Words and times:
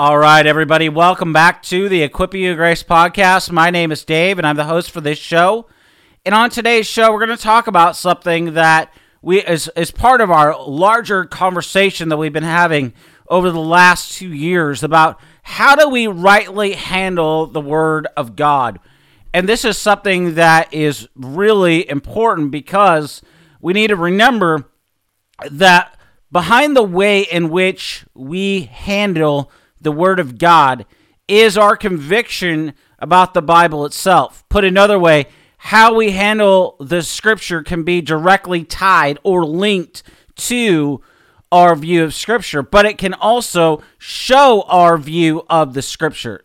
All 0.00 0.16
right, 0.16 0.46
everybody, 0.46 0.88
welcome 0.88 1.34
back 1.34 1.62
to 1.64 1.86
the 1.90 2.02
Equipping 2.02 2.40
You 2.40 2.54
Grace 2.54 2.82
podcast. 2.82 3.50
My 3.50 3.68
name 3.68 3.92
is 3.92 4.02
Dave, 4.02 4.38
and 4.38 4.46
I'm 4.46 4.56
the 4.56 4.64
host 4.64 4.90
for 4.90 5.02
this 5.02 5.18
show. 5.18 5.66
And 6.24 6.34
on 6.34 6.48
today's 6.48 6.86
show, 6.86 7.12
we're 7.12 7.26
going 7.26 7.36
to 7.36 7.42
talk 7.42 7.66
about 7.66 7.96
something 7.96 8.54
that 8.54 8.94
we 9.20 9.42
is, 9.42 9.70
is 9.76 9.90
part 9.90 10.22
of 10.22 10.30
our 10.30 10.58
larger 10.66 11.26
conversation 11.26 12.08
that 12.08 12.16
we've 12.16 12.32
been 12.32 12.42
having 12.42 12.94
over 13.28 13.50
the 13.50 13.60
last 13.60 14.14
two 14.14 14.32
years 14.32 14.82
about 14.82 15.20
how 15.42 15.76
do 15.76 15.86
we 15.90 16.06
rightly 16.06 16.72
handle 16.72 17.46
the 17.46 17.60
Word 17.60 18.08
of 18.16 18.36
God. 18.36 18.80
And 19.34 19.46
this 19.46 19.66
is 19.66 19.76
something 19.76 20.36
that 20.36 20.72
is 20.72 21.08
really 21.14 21.86
important 21.90 22.52
because 22.52 23.20
we 23.60 23.74
need 23.74 23.88
to 23.88 23.96
remember 23.96 24.64
that 25.50 25.94
behind 26.32 26.74
the 26.74 26.82
way 26.82 27.20
in 27.20 27.50
which 27.50 28.06
we 28.14 28.62
handle 28.62 29.52
the 29.80 29.92
Word 29.92 30.20
of 30.20 30.38
God 30.38 30.86
is 31.28 31.56
our 31.56 31.76
conviction 31.76 32.74
about 32.98 33.34
the 33.34 33.42
Bible 33.42 33.86
itself. 33.86 34.44
Put 34.48 34.64
another 34.64 34.98
way, 34.98 35.26
how 35.58 35.94
we 35.94 36.12
handle 36.12 36.76
the 36.80 37.02
Scripture 37.02 37.62
can 37.62 37.82
be 37.82 38.00
directly 38.00 38.64
tied 38.64 39.18
or 39.22 39.44
linked 39.44 40.02
to 40.36 41.00
our 41.52 41.74
view 41.76 42.04
of 42.04 42.14
Scripture, 42.14 42.62
but 42.62 42.86
it 42.86 42.98
can 42.98 43.14
also 43.14 43.82
show 43.98 44.62
our 44.62 44.96
view 44.96 45.44
of 45.48 45.74
the 45.74 45.82
Scripture. 45.82 46.44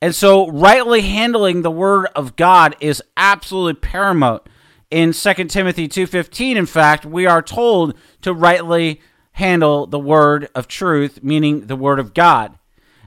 And 0.00 0.14
so, 0.14 0.48
rightly 0.48 1.02
handling 1.02 1.62
the 1.62 1.70
Word 1.70 2.08
of 2.14 2.36
God 2.36 2.76
is 2.80 3.02
absolutely 3.16 3.80
paramount. 3.80 4.42
In 4.90 5.12
2 5.12 5.48
Timothy 5.48 5.88
2:15, 5.88 6.56
in 6.56 6.66
fact, 6.66 7.06
we 7.06 7.26
are 7.26 7.42
told 7.42 7.94
to 8.22 8.32
rightly 8.32 9.00
handle 9.34 9.86
the 9.86 9.98
word 9.98 10.48
of 10.54 10.68
truth, 10.68 11.22
meaning 11.22 11.66
the 11.66 11.76
word 11.76 11.98
of 11.98 12.14
God. 12.14 12.56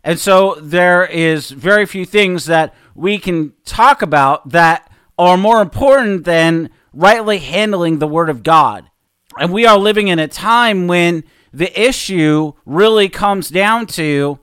And 0.04 0.20
so 0.20 0.56
there 0.62 1.06
is 1.06 1.52
very 1.52 1.86
few 1.86 2.06
things 2.06 2.46
that 2.46 2.74
we 2.96 3.18
can 3.18 3.54
talk 3.66 4.02
about 4.02 4.50
that 4.50 4.92
are 5.18 5.38
more 5.38 5.62
important 5.62 6.26
than 6.26 6.70
rightly 6.94 7.40
handling 7.40 8.00
the 8.00 8.08
word 8.08 8.30
of 8.30 8.44
God. 8.44 8.90
And 9.40 9.54
we 9.54 9.66
are 9.66 9.78
living 9.78 10.10
in 10.10 10.20
a 10.20 10.28
time 10.28 10.88
when 10.88 11.24
the 11.54 11.72
issue 11.80 12.54
really 12.66 13.08
comes 13.08 13.50
down 13.50 13.88
to 13.88 14.40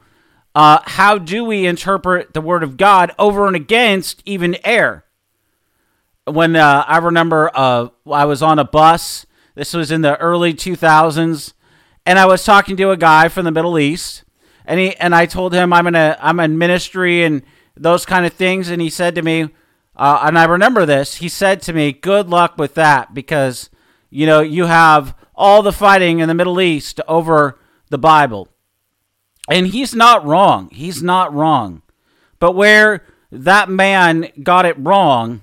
uh, 0.54 0.78
how 0.84 1.18
do 1.18 1.44
we 1.44 1.66
interpret 1.66 2.32
the 2.32 2.40
word 2.40 2.62
of 2.62 2.76
God 2.76 3.12
over 3.18 3.46
and 3.46 3.56
against 3.56 4.22
even 4.24 4.56
air? 4.64 5.04
When 6.26 6.56
uh, 6.56 6.84
I 6.86 6.98
remember 6.98 7.50
uh, 7.54 7.88
I 8.10 8.24
was 8.24 8.42
on 8.42 8.58
a 8.58 8.64
bus, 8.64 9.26
this 9.54 9.74
was 9.74 9.90
in 9.90 10.00
the 10.00 10.16
early 10.18 10.54
2000s, 10.54 11.52
and 12.06 12.18
I 12.18 12.26
was 12.26 12.44
talking 12.44 12.76
to 12.76 12.90
a 12.90 12.96
guy 12.96 13.28
from 13.28 13.44
the 13.44 13.50
Middle 13.50 13.78
East, 13.78 14.24
and 14.64 14.78
he 14.78 14.96
and 14.96 15.14
I 15.14 15.26
told 15.26 15.54
him 15.54 15.72
I'm 15.72 15.86
in 15.86 15.94
a 15.94 16.16
I'm 16.20 16.40
in 16.40 16.58
ministry 16.58 17.24
and 17.24 17.42
those 17.76 18.06
kind 18.06 18.26
of 18.26 18.32
things, 18.32 18.68
and 18.68 18.80
he 18.80 18.90
said 18.90 19.14
to 19.14 19.22
me, 19.22 19.48
uh, 19.96 20.20
and 20.22 20.38
I 20.38 20.44
remember 20.44 20.86
this. 20.86 21.16
He 21.16 21.28
said 21.28 21.62
to 21.62 21.72
me, 21.72 21.92
"Good 21.92 22.28
luck 22.28 22.58
with 22.58 22.74
that, 22.74 23.14
because 23.14 23.70
you 24.10 24.26
know 24.26 24.40
you 24.40 24.66
have 24.66 25.16
all 25.34 25.62
the 25.62 25.72
fighting 25.72 26.18
in 26.18 26.28
the 26.28 26.34
Middle 26.34 26.60
East 26.60 27.00
over 27.08 27.58
the 27.90 27.98
Bible." 27.98 28.48
And 29.48 29.66
he's 29.68 29.94
not 29.94 30.24
wrong. 30.24 30.70
He's 30.72 31.02
not 31.02 31.34
wrong. 31.34 31.82
But 32.38 32.52
where 32.52 33.04
that 33.30 33.68
man 33.68 34.30
got 34.42 34.64
it 34.64 34.76
wrong 34.78 35.42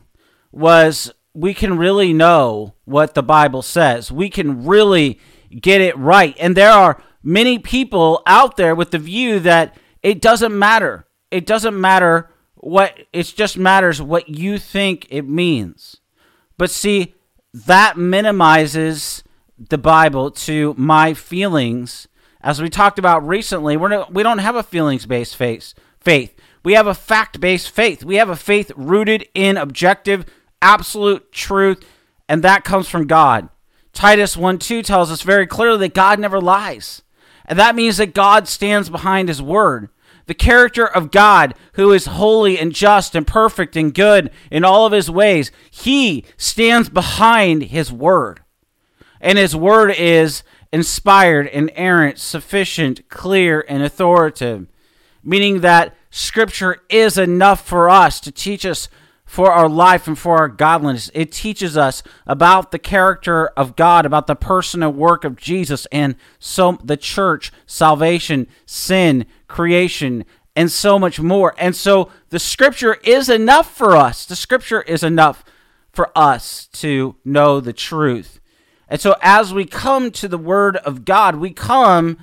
was 0.51 1.13
we 1.33 1.53
can 1.53 1.77
really 1.77 2.13
know 2.13 2.73
what 2.85 3.13
the 3.13 3.23
Bible 3.23 3.61
says. 3.61 4.11
We 4.11 4.29
can 4.29 4.65
really 4.65 5.19
get 5.59 5.81
it 5.81 5.97
right. 5.97 6.35
And 6.39 6.55
there 6.55 6.71
are 6.71 7.01
many 7.23 7.59
people 7.59 8.21
out 8.25 8.57
there 8.57 8.75
with 8.75 8.91
the 8.91 8.97
view 8.97 9.39
that 9.41 9.75
it 10.01 10.21
doesn't 10.21 10.57
matter. 10.57 11.05
It 11.29 11.45
doesn't 11.45 11.79
matter 11.79 12.29
what 12.55 12.97
it 13.11 13.23
just 13.35 13.57
matters 13.57 14.01
what 14.01 14.29
you 14.29 14.57
think 14.57 15.07
it 15.09 15.27
means. 15.27 15.97
But 16.57 16.69
see, 16.69 17.15
that 17.53 17.97
minimizes 17.97 19.23
the 19.57 19.77
Bible 19.77 20.31
to 20.31 20.75
my 20.77 21.13
feelings. 21.13 22.07
As 22.41 22.61
we 22.61 22.69
talked 22.69 22.99
about 22.99 23.27
recently, 23.27 23.77
we're 23.77 23.89
not, 23.89 24.13
we 24.13 24.23
don't 24.23 24.39
have 24.39 24.55
a 24.55 24.63
feelings-based 24.63 25.35
faith. 25.35 25.73
Faith. 25.99 26.35
We 26.63 26.73
have 26.73 26.87
a 26.87 26.93
fact-based 26.93 27.69
faith. 27.69 28.03
We 28.03 28.15
have 28.15 28.29
a 28.29 28.35
faith 28.35 28.71
rooted 28.75 29.27
in 29.33 29.57
objective, 29.57 30.25
absolute 30.61 31.31
truth, 31.31 31.83
and 32.29 32.43
that 32.43 32.63
comes 32.63 32.87
from 32.87 33.07
God. 33.07 33.49
Titus 33.93 34.37
1 34.37 34.59
2 34.59 34.81
tells 34.81 35.11
us 35.11 35.21
very 35.21 35.47
clearly 35.47 35.87
that 35.87 35.93
God 35.93 36.19
never 36.19 36.39
lies. 36.39 37.01
And 37.45 37.59
that 37.59 37.75
means 37.75 37.97
that 37.97 38.13
God 38.13 38.47
stands 38.47 38.89
behind 38.89 39.27
his 39.27 39.41
word. 39.41 39.89
The 40.27 40.33
character 40.33 40.85
of 40.85 41.11
God, 41.11 41.55
who 41.73 41.91
is 41.91 42.05
holy 42.05 42.57
and 42.57 42.71
just 42.71 43.15
and 43.15 43.27
perfect 43.27 43.75
and 43.75 43.93
good 43.93 44.31
in 44.49 44.63
all 44.63 44.85
of 44.85 44.93
his 44.93 45.09
ways, 45.09 45.51
he 45.69 46.23
stands 46.37 46.87
behind 46.87 47.63
his 47.63 47.91
word. 47.91 48.41
And 49.19 49.37
his 49.37 49.55
word 49.55 49.91
is 49.91 50.43
inspired, 50.71 51.47
inerrant, 51.47 52.17
sufficient, 52.17 53.09
clear, 53.09 53.65
and 53.67 53.83
authoritative, 53.83 54.67
meaning 55.23 55.61
that 55.61 55.95
scripture 56.09 56.81
is 56.89 57.17
enough 57.17 57.65
for 57.67 57.89
us 57.89 58.19
to 58.21 58.31
teach 58.31 58.65
us 58.65 58.87
for 59.31 59.49
our 59.49 59.69
life 59.69 60.09
and 60.09 60.19
for 60.19 60.39
our 60.39 60.49
godliness. 60.49 61.09
It 61.13 61.31
teaches 61.31 61.77
us 61.77 62.03
about 62.27 62.71
the 62.71 62.77
character 62.77 63.47
of 63.55 63.77
God, 63.77 64.05
about 64.05 64.27
the 64.27 64.35
person 64.35 64.83
and 64.83 64.97
work 64.97 65.23
of 65.23 65.37
Jesus, 65.37 65.87
and 65.89 66.17
so 66.37 66.77
the 66.83 66.97
church, 66.97 67.49
salvation, 67.65 68.45
sin, 68.65 69.25
creation, 69.47 70.25
and 70.53 70.69
so 70.69 70.99
much 70.99 71.17
more. 71.17 71.55
And 71.57 71.73
so 71.73 72.11
the 72.27 72.39
scripture 72.39 72.95
is 73.05 73.29
enough 73.29 73.73
for 73.73 73.95
us. 73.95 74.25
The 74.25 74.35
scripture 74.35 74.81
is 74.81 75.01
enough 75.01 75.45
for 75.93 76.11
us 76.13 76.67
to 76.73 77.15
know 77.23 77.61
the 77.61 77.71
truth. 77.71 78.41
And 78.89 78.99
so 78.99 79.15
as 79.21 79.53
we 79.53 79.63
come 79.63 80.11
to 80.11 80.27
the 80.27 80.37
word 80.37 80.75
of 80.75 81.05
God, 81.05 81.37
we 81.37 81.51
come 81.51 82.17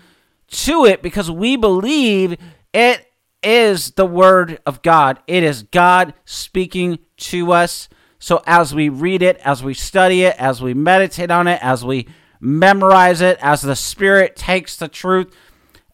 to 0.48 0.84
it 0.84 1.00
because 1.00 1.30
we 1.30 1.56
believe 1.56 2.36
it 2.74 3.07
is 3.42 3.92
the 3.92 4.06
Word 4.06 4.60
of 4.66 4.82
God. 4.82 5.20
It 5.26 5.42
is 5.42 5.62
God 5.64 6.14
speaking 6.24 6.98
to 7.18 7.52
us. 7.52 7.88
So 8.18 8.42
as 8.46 8.74
we 8.74 8.88
read 8.88 9.22
it, 9.22 9.36
as 9.38 9.62
we 9.62 9.74
study 9.74 10.22
it, 10.22 10.36
as 10.38 10.60
we 10.60 10.74
meditate 10.74 11.30
on 11.30 11.46
it, 11.46 11.62
as 11.62 11.84
we 11.84 12.08
memorize 12.40 13.20
it, 13.20 13.38
as 13.40 13.62
the 13.62 13.76
Spirit 13.76 14.36
takes 14.36 14.76
the 14.76 14.88
truth 14.88 15.34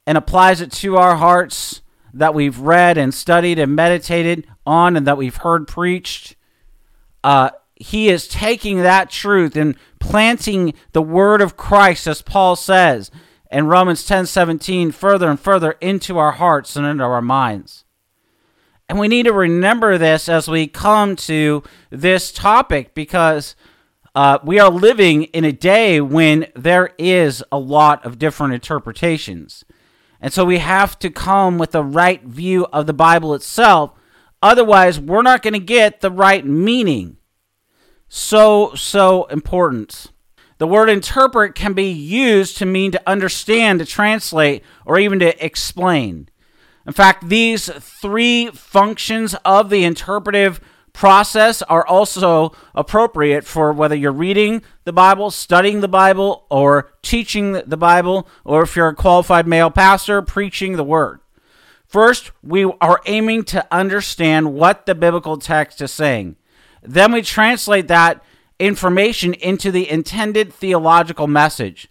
and 0.06 0.16
applies 0.16 0.60
it 0.60 0.72
to 0.72 0.96
our 0.96 1.16
hearts 1.16 1.82
that 2.12 2.34
we've 2.34 2.58
read 2.58 2.96
and 2.96 3.12
studied 3.12 3.58
and 3.58 3.74
meditated 3.74 4.46
on 4.66 4.96
and 4.96 5.06
that 5.06 5.18
we've 5.18 5.36
heard 5.36 5.66
preached, 5.66 6.36
uh, 7.22 7.50
he 7.74 8.08
is 8.08 8.28
taking 8.28 8.78
that 8.78 9.10
truth 9.10 9.56
and 9.56 9.76
planting 9.98 10.74
the 10.92 11.02
word 11.02 11.40
of 11.40 11.56
Christ, 11.56 12.06
as 12.06 12.22
Paul 12.22 12.56
says, 12.56 13.10
and 13.54 13.68
Romans 13.68 14.04
10 14.04 14.26
17 14.26 14.90
further 14.90 15.30
and 15.30 15.38
further 15.38 15.76
into 15.80 16.18
our 16.18 16.32
hearts 16.32 16.74
and 16.74 16.84
into 16.84 17.04
our 17.04 17.22
minds. 17.22 17.84
And 18.88 18.98
we 18.98 19.06
need 19.06 19.26
to 19.26 19.32
remember 19.32 19.96
this 19.96 20.28
as 20.28 20.48
we 20.48 20.66
come 20.66 21.14
to 21.16 21.62
this 21.88 22.32
topic 22.32 22.94
because 22.94 23.54
uh, 24.12 24.40
we 24.42 24.58
are 24.58 24.70
living 24.70 25.24
in 25.24 25.44
a 25.44 25.52
day 25.52 26.00
when 26.00 26.48
there 26.56 26.94
is 26.98 27.44
a 27.52 27.58
lot 27.58 28.04
of 28.04 28.18
different 28.18 28.54
interpretations. 28.54 29.64
And 30.20 30.32
so 30.32 30.44
we 30.44 30.58
have 30.58 30.98
to 30.98 31.08
come 31.08 31.56
with 31.56 31.70
the 31.70 31.84
right 31.84 32.24
view 32.24 32.66
of 32.72 32.88
the 32.88 32.92
Bible 32.92 33.34
itself. 33.34 33.92
Otherwise, 34.42 34.98
we're 34.98 35.22
not 35.22 35.42
going 35.42 35.54
to 35.54 35.60
get 35.60 36.00
the 36.00 36.10
right 36.10 36.44
meaning. 36.44 37.18
So, 38.08 38.74
so 38.74 39.26
important. 39.26 40.10
The 40.58 40.66
word 40.66 40.88
interpret 40.88 41.54
can 41.54 41.72
be 41.72 41.90
used 41.90 42.56
to 42.58 42.66
mean 42.66 42.92
to 42.92 43.02
understand, 43.08 43.80
to 43.80 43.86
translate, 43.86 44.62
or 44.86 44.98
even 44.98 45.18
to 45.18 45.44
explain. 45.44 46.28
In 46.86 46.92
fact, 46.92 47.28
these 47.28 47.68
three 47.68 48.48
functions 48.48 49.34
of 49.44 49.70
the 49.70 49.84
interpretive 49.84 50.60
process 50.92 51.60
are 51.62 51.86
also 51.86 52.52
appropriate 52.74 53.44
for 53.44 53.72
whether 53.72 53.96
you're 53.96 54.12
reading 54.12 54.62
the 54.84 54.92
Bible, 54.92 55.30
studying 55.30 55.80
the 55.80 55.88
Bible, 55.88 56.46
or 56.50 56.92
teaching 57.02 57.52
the 57.52 57.76
Bible, 57.76 58.28
or 58.44 58.62
if 58.62 58.76
you're 58.76 58.88
a 58.88 58.94
qualified 58.94 59.46
male 59.46 59.70
pastor, 59.70 60.22
preaching 60.22 60.76
the 60.76 60.84
word. 60.84 61.20
First, 61.86 62.32
we 62.42 62.64
are 62.64 63.00
aiming 63.06 63.44
to 63.44 63.66
understand 63.72 64.54
what 64.54 64.86
the 64.86 64.94
biblical 64.94 65.36
text 65.36 65.80
is 65.82 65.90
saying. 65.90 66.36
Then 66.82 67.12
we 67.12 67.22
translate 67.22 67.88
that 67.88 68.22
information 68.58 69.34
into 69.34 69.70
the 69.70 69.88
intended 69.88 70.52
theological 70.52 71.26
message. 71.26 71.88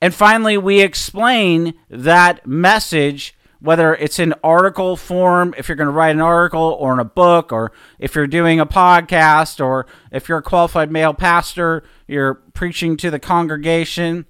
And 0.00 0.14
finally, 0.14 0.58
we 0.58 0.80
explain 0.80 1.74
that 1.88 2.46
message 2.46 3.34
whether 3.60 3.94
it's 3.94 4.18
in 4.18 4.34
article 4.42 4.96
form, 4.96 5.54
if 5.56 5.68
you're 5.68 5.76
going 5.76 5.86
to 5.86 5.92
write 5.92 6.16
an 6.16 6.20
article 6.20 6.76
or 6.80 6.92
in 6.92 6.98
a 6.98 7.04
book, 7.04 7.52
or 7.52 7.70
if 8.00 8.16
you're 8.16 8.26
doing 8.26 8.58
a 8.58 8.66
podcast, 8.66 9.64
or 9.64 9.86
if 10.10 10.28
you're 10.28 10.38
a 10.38 10.42
qualified 10.42 10.90
male 10.90 11.14
pastor, 11.14 11.84
you're 12.08 12.34
preaching 12.34 12.96
to 12.96 13.08
the 13.08 13.20
congregation, 13.20 14.26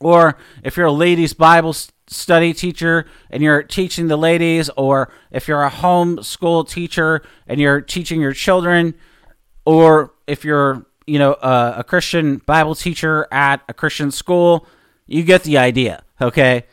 or 0.00 0.38
if 0.62 0.76
you're 0.76 0.86
a 0.86 0.92
ladies' 0.92 1.34
Bible 1.34 1.74
study 2.06 2.54
teacher 2.54 3.06
and 3.30 3.42
you're 3.42 3.64
teaching 3.64 4.06
the 4.06 4.16
ladies, 4.16 4.70
or 4.76 5.12
if 5.32 5.48
you're 5.48 5.62
a 5.62 5.68
home 5.68 6.22
school 6.22 6.62
teacher 6.62 7.22
and 7.48 7.60
you're 7.60 7.80
teaching 7.80 8.20
your 8.20 8.32
children, 8.32 8.94
or 9.64 10.12
if 10.28 10.44
you're 10.44 10.86
you 11.12 11.18
know 11.18 11.34
a, 11.34 11.74
a 11.78 11.84
Christian 11.84 12.38
Bible 12.38 12.74
teacher 12.74 13.28
at 13.30 13.60
a 13.68 13.74
Christian 13.74 14.10
school, 14.10 14.66
you 15.06 15.22
get 15.22 15.42
the 15.42 15.58
idea. 15.58 16.04
Okay. 16.20 16.64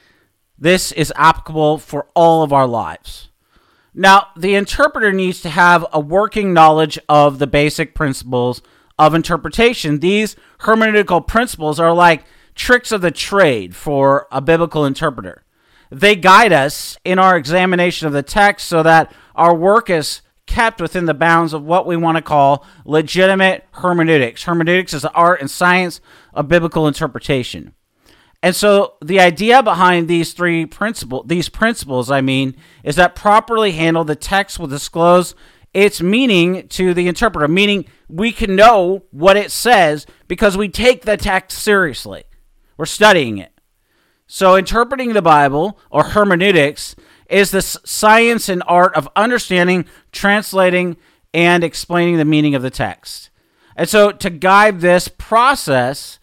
This 0.58 0.92
is 0.94 1.12
applicable 1.16 1.78
for 1.78 2.08
all 2.16 2.44
of 2.44 2.54
our 2.54 2.68
lives. 2.68 3.30
Now, 3.94 4.28
the 4.38 4.56
interpreter 4.56 5.12
needs 5.12 5.42
to 5.42 5.50
have 5.50 5.86
a 5.92 6.00
working 6.00 6.54
knowledge 6.54 6.98
of 7.10 7.40
the 7.40 7.48
basic 7.48 7.96
principles 7.96 8.62
of 8.98 9.14
interpretation. 9.14 10.00
These 10.00 10.36
hermeneutical 10.62 11.26
principles 11.28 11.80
are 11.80 11.94
like 11.94 12.26
tricks 12.56 12.92
of 12.92 13.02
the 13.02 13.12
trade 13.12 13.76
for 13.76 14.28
a 14.32 14.42
biblical 14.42 14.86
interpreter. 14.86 15.44
They 15.90 16.16
guide 16.16 16.54
us 16.54 16.98
in 17.04 17.20
our 17.20 17.36
examination 17.36 18.08
of 18.08 18.14
the 18.14 18.24
text 18.24 18.68
so 18.68 18.84
that 18.84 19.12
our 19.36 19.56
work 19.56 19.90
is 19.90 20.22
kept 20.50 20.82
within 20.82 21.06
the 21.06 21.14
bounds 21.14 21.54
of 21.54 21.64
what 21.64 21.86
we 21.86 21.96
want 21.96 22.18
to 22.18 22.22
call 22.24 22.66
legitimate 22.84 23.66
hermeneutics. 23.72 24.44
Hermeneutics 24.44 24.94
is 24.94 25.04
the 25.04 25.12
art 25.12 25.40
and 25.40 25.50
science 25.50 26.02
of 26.34 26.48
biblical 26.48 26.88
interpretation. 26.88 27.74
And 28.42 28.56
so 28.56 28.96
the 29.02 29.20
idea 29.20 29.62
behind 29.62 30.08
these 30.08 30.34
three 30.34 30.66
principles, 30.66 31.26
these 31.28 31.50
principles, 31.50 32.10
I 32.10 32.22
mean, 32.22 32.56
is 32.84 32.96
that 32.96 33.16
properly 33.16 33.74
handled, 33.74 34.08
the 34.08 34.16
text 34.16 34.58
will 34.58 34.68
disclose 34.68 35.36
its 35.72 36.02
meaning 36.02 36.68
to 36.70 36.96
the 36.96 37.08
interpreter, 37.08 37.48
meaning 37.48 37.86
we 38.08 38.32
can 38.32 38.56
know 38.56 39.04
what 39.12 39.38
it 39.38 39.52
says 39.52 40.08
because 40.28 40.58
we 40.58 40.68
take 40.68 41.06
the 41.06 41.16
text 41.16 41.60
seriously. 41.60 42.24
We're 42.76 42.88
studying 42.88 43.38
it. 43.38 43.52
So 44.26 44.56
interpreting 44.56 45.14
the 45.14 45.22
Bible 45.22 45.80
or 45.92 46.04
hermeneutics 46.04 46.96
is 47.30 47.52
the 47.52 47.62
science 47.62 48.50
and 48.50 48.64
art 48.68 48.96
of 48.96 49.08
understanding, 49.16 49.86
translating, 50.12 50.98
and 51.34 51.64
explaining 51.64 52.18
the 52.18 52.26
meaning 52.26 52.56
of 52.56 52.62
the 52.62 52.70
text. 52.70 53.30
And 53.76 53.88
so 53.88 54.12
to 54.12 54.30
guide 54.30 54.82
this 54.82 55.08
process, 55.08 56.20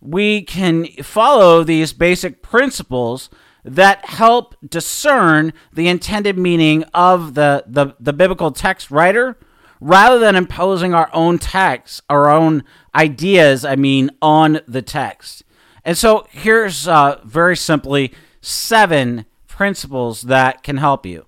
we 0.00 0.42
can 0.42 0.86
follow 1.02 1.64
these 1.64 1.92
basic 1.92 2.42
principles 2.42 3.30
that 3.64 4.04
help 4.04 4.54
discern 4.66 5.52
the 5.72 5.88
intended 5.88 6.38
meaning 6.38 6.84
of 6.94 7.34
the, 7.34 7.64
the, 7.66 7.94
the 7.98 8.12
biblical 8.12 8.52
text 8.52 8.90
writer 8.90 9.36
rather 9.80 10.18
than 10.18 10.36
imposing 10.36 10.94
our 10.94 11.10
own 11.12 11.38
text, 11.38 12.02
our 12.08 12.30
own 12.30 12.62
ideas, 12.94 13.64
I 13.64 13.76
mean, 13.76 14.10
on 14.22 14.60
the 14.68 14.82
text. 14.82 15.42
And 15.84 15.96
so 15.96 16.26
here's 16.30 16.88
uh, 16.88 17.20
very 17.24 17.56
simply 17.56 18.12
seven 18.40 19.26
principles 19.54 20.22
that 20.22 20.62
can 20.62 20.78
help 20.78 21.06
you. 21.06 21.26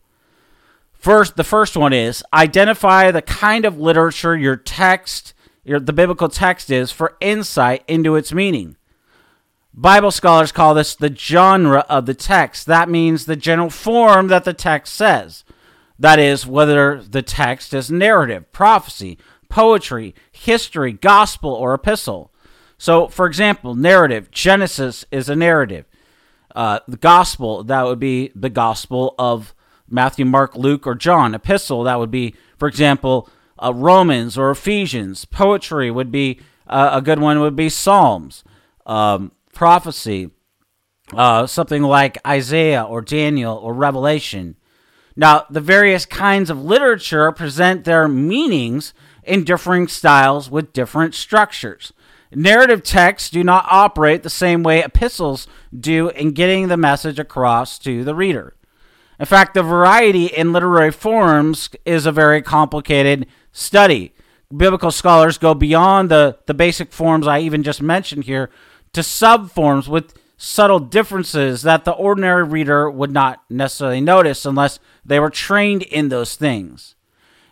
First, 0.93 1.37
the 1.37 1.45
first 1.45 1.77
one 1.77 1.93
is 1.93 2.25
identify 2.35 3.11
the 3.11 3.23
kind 3.23 3.65
of 3.65 3.79
literature 3.79 4.37
your 4.37 4.57
text 4.57 5.33
your, 5.67 5.81
the 5.81 5.93
biblical 5.93 6.29
text 6.29 6.71
is 6.71 6.93
for 6.93 7.17
insight 7.21 7.83
into 7.89 8.15
its 8.15 8.33
meaning. 8.33 8.77
Bible 9.75 10.13
scholars 10.13 10.53
call 10.53 10.75
this 10.75 10.95
the 10.95 11.13
genre 11.15 11.85
of 11.89 12.07
the 12.07 12.15
text. 12.15 12.67
That 12.67 12.89
means 12.89 13.27
the 13.27 13.35
general 13.35 13.69
form 13.69 14.29
that 14.29 14.45
the 14.45 14.55
text 14.55 14.95
says. 14.95 15.45
That 15.99 16.21
is, 16.21 16.47
whether 16.47 17.03
the 17.03 17.23
text 17.23 17.75
is 17.75 17.91
narrative, 17.91 18.53
prophecy, 18.53 19.19
poetry, 19.49 20.15
history, 20.31 20.93
gospel, 20.93 21.51
or 21.51 21.75
epistle. 21.75 22.33
So, 22.79 23.09
for 23.09 23.27
example, 23.27 23.75
narrative, 23.75 24.31
Genesis 24.31 25.05
is 25.11 25.29
a 25.29 25.35
narrative. 25.35 25.87
Uh, 26.57 26.81
the 26.89 26.97
gospel, 26.97 27.63
that 27.65 27.85
would 27.85 28.01
be 28.01 28.33
the 28.35 28.49
gospel 28.49 29.15
of 29.19 29.55
Matthew, 29.91 30.25
Mark, 30.25 30.57
Luke, 30.57 30.87
or 30.87 30.95
John. 30.95 31.35
Epistle, 31.35 31.85
that 31.85 31.99
would 31.99 32.11
be, 32.11 32.35
for 32.57 32.67
example, 32.67 33.29
uh, 33.63 33.75
Romans 33.75 34.39
or 34.39 34.51
Ephesians. 34.51 35.27
Poetry 35.27 35.91
would 35.91 36.11
be 36.11 36.41
uh, 36.67 36.91
a 36.95 37.03
good 37.03 37.21
one. 37.21 37.41
Would 37.41 37.57
be 37.57 37.69
Psalms, 37.69 38.43
um, 38.87 39.33
prophecy, 39.53 40.31
uh, 41.13 41.47
something 41.47 41.83
like 41.83 42.27
Isaiah 42.27 42.85
or 42.85 43.03
Daniel 43.03 43.55
or 43.59 43.75
Revelation. 43.75 44.57
Now, 45.15 45.45
the 45.51 45.61
various 45.61 46.07
kinds 46.07 46.49
of 46.49 46.65
literature 46.65 47.31
present 47.33 47.85
their 47.85 48.09
meanings 48.09 48.95
in 49.23 49.45
differing 49.45 49.89
styles 49.89 50.51
with 50.51 50.73
different 50.73 51.15
structures. 51.15 51.93
Narrative 52.39 52.83
texts 52.83 53.31
do 53.31 53.43
not 53.43 53.65
operate 53.71 54.23
the 54.23 54.29
same 54.29 54.63
way 54.63 54.83
epistles 54.83 55.49
do 55.75 56.11
in 56.11 56.33
getting 56.33 56.69
the 56.69 56.77
message 56.77 57.19
across 57.19 57.79
to 57.79 58.05
the 58.05 58.15
reader. 58.15 58.55
In 59.19 59.25
fact, 59.25 59.55
the 59.55 59.63
variety 59.63 60.27
in 60.27 60.53
literary 60.53 60.93
forms 60.93 61.71
is 61.87 62.05
a 62.05 62.13
very 62.13 62.43
complicated 62.43 63.27
study. 63.53 64.13
Biblical 64.55 64.91
scholars 64.91 65.39
go 65.39 65.55
beyond 65.55 66.11
the, 66.11 66.37
the 66.45 66.53
basic 66.53 66.93
forms 66.93 67.27
I 67.27 67.39
even 67.39 67.63
just 67.63 67.81
mentioned 67.81 68.25
here 68.25 68.51
to 68.93 69.01
subforms 69.01 69.89
with 69.89 70.13
subtle 70.37 70.79
differences 70.79 71.63
that 71.63 71.87
the 71.87 71.93
ordinary 71.93 72.45
reader 72.45 72.91
would 72.91 73.13
not 73.13 73.45
necessarily 73.49 74.03
notice 74.03 74.45
unless 74.45 74.79
they 75.07 75.19
were 75.19 75.31
trained 75.31 75.85
in 75.85 76.11
those 76.11 76.37
things. 76.37 76.97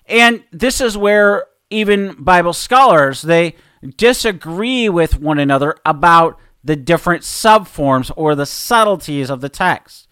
And 0.04 0.44
this 0.52 0.82
is 0.82 0.94
where 0.94 1.46
even 1.70 2.22
Bible 2.22 2.52
scholars 2.52 3.22
they 3.22 3.54
disagree 3.96 4.88
with 4.88 5.18
one 5.18 5.38
another 5.38 5.76
about 5.84 6.38
the 6.62 6.76
different 6.76 7.22
subforms 7.22 8.10
or 8.16 8.34
the 8.34 8.46
subtleties 8.46 9.30
of 9.30 9.40
the 9.40 9.48
text. 9.48 10.08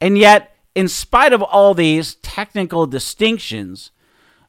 And 0.00 0.18
yet, 0.18 0.56
in 0.74 0.88
spite 0.88 1.32
of 1.32 1.42
all 1.42 1.74
these 1.74 2.16
technical 2.16 2.86
distinctions, 2.86 3.90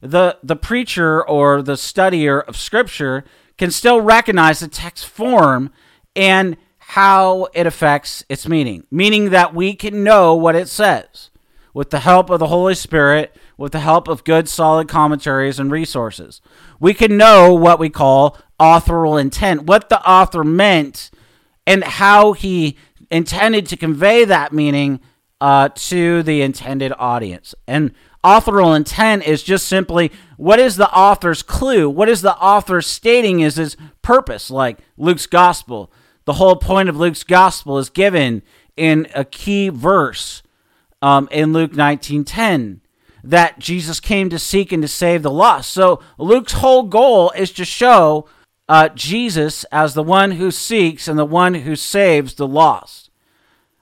the 0.00 0.38
the 0.42 0.56
preacher 0.56 1.26
or 1.26 1.62
the 1.62 1.74
studier 1.74 2.44
of 2.44 2.56
scripture 2.56 3.24
can 3.56 3.70
still 3.70 4.00
recognize 4.00 4.60
the 4.60 4.68
text 4.68 5.06
form 5.06 5.70
and 6.16 6.56
how 6.78 7.48
it 7.54 7.66
affects 7.66 8.24
its 8.28 8.48
meaning, 8.48 8.86
meaning 8.90 9.30
that 9.30 9.54
we 9.54 9.74
can 9.74 10.04
know 10.04 10.34
what 10.34 10.56
it 10.56 10.68
says 10.68 11.30
with 11.72 11.90
the 11.90 12.00
help 12.00 12.30
of 12.30 12.38
the 12.38 12.48
Holy 12.48 12.74
Spirit, 12.74 13.34
with 13.56 13.72
the 13.72 13.80
help 13.80 14.08
of 14.08 14.24
good 14.24 14.48
solid 14.48 14.88
commentaries 14.88 15.58
and 15.58 15.70
resources. 15.70 16.40
We 16.80 16.94
can 16.94 17.16
know 17.16 17.54
what 17.54 17.78
we 17.78 17.90
call 17.90 18.38
authorial 18.58 19.16
intent, 19.16 19.64
what 19.64 19.88
the 19.88 20.06
author 20.08 20.44
meant 20.44 21.10
and 21.66 21.84
how 21.84 22.32
he 22.32 22.76
intended 23.10 23.66
to 23.66 23.76
convey 23.76 24.24
that 24.24 24.52
meaning 24.52 25.00
uh, 25.40 25.68
to 25.74 26.22
the 26.22 26.42
intended 26.42 26.92
audience. 26.98 27.54
And 27.66 27.92
authorial 28.22 28.74
intent 28.74 29.26
is 29.26 29.42
just 29.42 29.66
simply 29.66 30.10
what 30.36 30.58
is 30.58 30.76
the 30.76 30.90
author's 30.90 31.42
clue? 31.42 31.88
What 31.88 32.08
is 32.08 32.22
the 32.22 32.36
author 32.36 32.80
stating 32.80 33.40
is 33.40 33.56
his 33.56 33.76
purpose? 34.02 34.50
Like 34.50 34.78
Luke's 34.96 35.26
gospel. 35.26 35.92
The 36.24 36.34
whole 36.34 36.56
point 36.56 36.88
of 36.88 36.96
Luke's 36.96 37.22
gospel 37.22 37.78
is 37.78 37.90
given 37.90 38.42
in 38.76 39.06
a 39.14 39.24
key 39.24 39.68
verse 39.68 40.42
um, 41.02 41.28
in 41.30 41.52
Luke 41.52 41.72
19:10 41.72 42.80
that 43.24 43.58
Jesus 43.58 44.00
came 44.00 44.28
to 44.28 44.38
seek 44.38 44.70
and 44.70 44.82
to 44.82 44.88
save 44.88 45.22
the 45.22 45.30
lost. 45.30 45.70
So 45.70 46.00
Luke's 46.18 46.52
whole 46.52 46.82
goal 46.82 47.30
is 47.30 47.50
to 47.52 47.64
show 47.64 48.28
uh, 48.68 48.90
Jesus 48.90 49.64
as 49.72 49.94
the 49.94 50.02
one 50.02 50.32
who 50.32 50.50
seeks 50.50 51.08
and 51.08 51.18
the 51.18 51.24
one 51.24 51.54
who 51.54 51.74
saves 51.74 52.34
the 52.34 52.46
lost. 52.46 53.10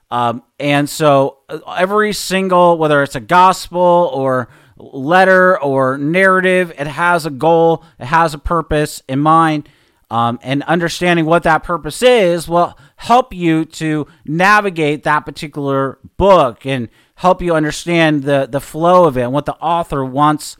Um, 0.09 0.43
and 0.59 0.89
so 0.89 1.39
uh, 1.49 1.59
every 1.77 2.13
single, 2.13 2.77
whether 2.77 3.03
it's 3.03 3.15
a 3.15 3.19
gospel 3.19 4.11
or 4.13 4.47
letter 4.77 5.59
or 5.61 5.97
narrative, 5.97 6.71
it 6.77 6.87
has 6.87 7.25
a 7.25 7.29
goal, 7.29 7.83
it 7.99 8.05
has 8.05 8.33
a 8.33 8.37
purpose 8.37 9.01
in 9.09 9.19
mind. 9.19 9.67
Um, 10.09 10.39
and 10.43 10.61
understanding 10.63 11.25
what 11.25 11.43
that 11.43 11.63
purpose 11.63 12.03
is 12.03 12.47
will 12.47 12.77
help 12.97 13.33
you 13.33 13.65
to 13.65 14.05
navigate 14.25 15.03
that 15.03 15.21
particular 15.21 15.97
book 16.17 16.67
and 16.67 16.89
help 17.15 17.41
you 17.41 17.55
understand 17.55 18.23
the, 18.23 18.47
the 18.49 18.61
flow 18.61 19.05
of 19.05 19.17
it 19.17 19.21
and 19.21 19.33
what 19.33 19.45
the 19.45 19.55
author 19.55 20.03
wants 20.03 20.57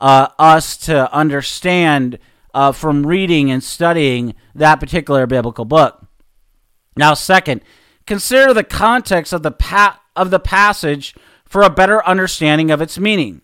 uh, 0.00 0.28
us 0.38 0.76
to 0.76 1.12
understand 1.12 2.18
uh, 2.54 2.72
from 2.72 3.06
reading 3.06 3.50
and 3.50 3.62
studying 3.62 4.34
that 4.54 4.76
particular 4.76 5.26
biblical 5.26 5.64
book. 5.64 6.06
Now, 6.96 7.14
second, 7.14 7.60
consider 8.06 8.54
the 8.54 8.64
context 8.64 9.32
of 9.32 9.42
the 9.42 9.50
pa- 9.50 10.00
of 10.14 10.30
the 10.30 10.38
passage 10.40 11.14
for 11.44 11.62
a 11.62 11.70
better 11.70 12.04
understanding 12.06 12.70
of 12.70 12.80
its 12.80 12.98
meaning. 12.98 13.42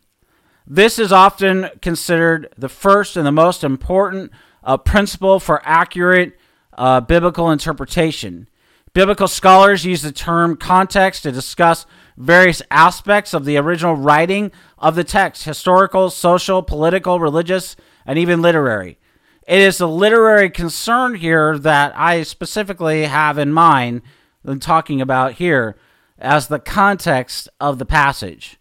This 0.66 0.98
is 0.98 1.12
often 1.12 1.68
considered 1.82 2.48
the 2.56 2.68
first 2.68 3.16
and 3.16 3.26
the 3.26 3.32
most 3.32 3.64
important 3.64 4.32
uh, 4.64 4.76
principle 4.78 5.40
for 5.40 5.60
accurate 5.64 6.38
uh, 6.78 7.00
biblical 7.00 7.50
interpretation. 7.50 8.48
Biblical 8.94 9.28
scholars 9.28 9.84
use 9.84 10.02
the 10.02 10.12
term 10.12 10.56
context 10.56 11.24
to 11.24 11.32
discuss 11.32 11.84
various 12.22 12.62
aspects 12.70 13.34
of 13.34 13.44
the 13.44 13.56
original 13.56 13.96
writing 13.96 14.52
of 14.78 14.94
the 14.94 15.04
text 15.04 15.44
historical, 15.44 16.08
social, 16.08 16.62
political, 16.62 17.18
religious, 17.18 17.76
and 18.06 18.18
even 18.18 18.40
literary. 18.40 18.98
It 19.46 19.58
is 19.58 19.78
the 19.78 19.88
literary 19.88 20.50
concern 20.50 21.16
here 21.16 21.58
that 21.58 21.92
I 21.96 22.22
specifically 22.22 23.04
have 23.04 23.38
in 23.38 23.52
mind 23.52 24.02
than 24.44 24.60
talking 24.60 25.00
about 25.00 25.34
here 25.34 25.76
as 26.18 26.46
the 26.46 26.60
context 26.60 27.48
of 27.60 27.78
the 27.78 27.84
passage. 27.84 28.58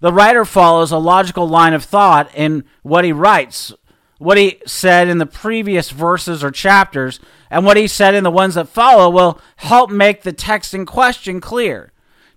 The 0.00 0.12
writer 0.12 0.44
follows 0.44 0.90
a 0.90 0.98
logical 0.98 1.48
line 1.48 1.74
of 1.74 1.84
thought 1.84 2.28
in 2.34 2.64
what 2.82 3.04
he 3.04 3.12
writes, 3.12 3.72
what 4.18 4.36
he 4.36 4.60
said 4.66 5.08
in 5.08 5.18
the 5.18 5.26
previous 5.26 5.90
verses 5.90 6.42
or 6.42 6.50
chapters, 6.50 7.20
and 7.50 7.64
what 7.64 7.76
he 7.76 7.86
said 7.86 8.14
in 8.14 8.24
the 8.24 8.30
ones 8.30 8.56
that 8.56 8.68
follow 8.68 9.08
will 9.08 9.40
help 9.56 9.90
make 9.90 10.22
the 10.22 10.32
text 10.32 10.74
in 10.74 10.84
question 10.84 11.40
clear. 11.40 11.92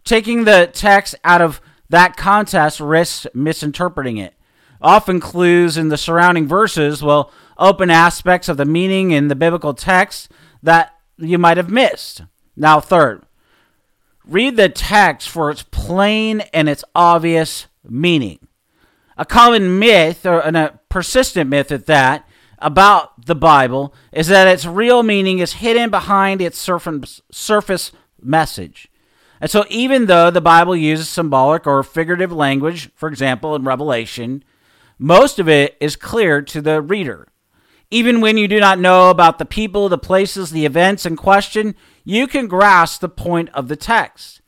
Taking 0.10 0.46
the 0.46 0.68
text 0.74 1.14
out 1.24 1.40
of 1.40 1.62
that 1.88 2.18
context 2.18 2.80
risks 2.80 3.28
misinterpreting 3.36 4.18
it. 4.18 4.34
Often, 4.82 5.20
clues 5.20 5.78
in 5.78 5.90
the 5.90 5.98
surrounding 5.98 6.48
verses 6.48 7.04
will 7.04 7.32
open 7.60 7.92
aspects 7.92 8.50
of 8.50 8.58
the 8.58 8.66
meaning 8.66 9.12
in 9.12 9.28
the 9.28 9.36
biblical 9.36 9.76
text 9.76 10.32
that 10.64 10.96
you 11.20 11.38
might 11.38 11.58
have 11.58 11.70
missed. 11.70 12.24
Now, 12.58 12.80
third, 12.80 13.22
read 14.26 14.58
the 14.58 14.68
text 14.68 15.30
for 15.30 15.52
its 15.52 15.62
plain 15.62 16.42
and 16.54 16.68
its 16.68 16.84
obvious 16.96 17.68
meaning. 17.88 18.48
A 19.16 19.26
common 19.26 19.78
myth, 19.78 20.26
or 20.26 20.40
a 20.40 20.80
persistent 20.90 21.52
myth 21.52 21.72
at 21.72 21.86
that, 21.86 22.28
about 22.58 23.28
the 23.28 23.36
Bible 23.36 23.94
is 24.12 24.26
that 24.30 24.48
its 24.48 24.66
real 24.66 25.04
meaning 25.04 25.38
is 25.38 25.54
hidden 25.54 25.92
behind 25.92 26.42
its 26.42 26.58
surface 26.58 27.92
message. 28.20 28.89
And 29.42 29.50
so, 29.50 29.66
even 29.70 30.08
though 30.08 30.30
the 30.30 30.42
Bible 30.42 30.76
uses 30.76 31.08
symbolic 31.08 31.66
or 31.66 31.82
figurative 31.84 32.32
language, 32.32 32.90
for 32.96 33.08
example, 33.08 33.56
in 33.56 33.64
Revelation, 33.64 34.44
most 34.98 35.40
of 35.40 35.48
it 35.48 35.78
is 35.80 35.96
clear 35.96 36.42
to 36.42 36.62
the 36.62 36.82
reader. 36.82 37.30
Even 37.92 38.22
when 38.22 38.38
you 38.38 38.48
do 38.48 38.60
not 38.60 38.80
know 38.80 39.10
about 39.10 39.40
the 39.40 39.46
people, 39.46 39.90
the 39.90 39.98
places, 39.98 40.52
the 40.52 40.66
events 40.66 41.06
in 41.06 41.16
question, 41.16 41.74
you 42.04 42.28
can 42.28 42.48
grasp 42.48 43.02
the 43.02 43.10
point 43.10 43.50
of 43.54 43.68
the 43.68 43.76
text. 43.76 44.42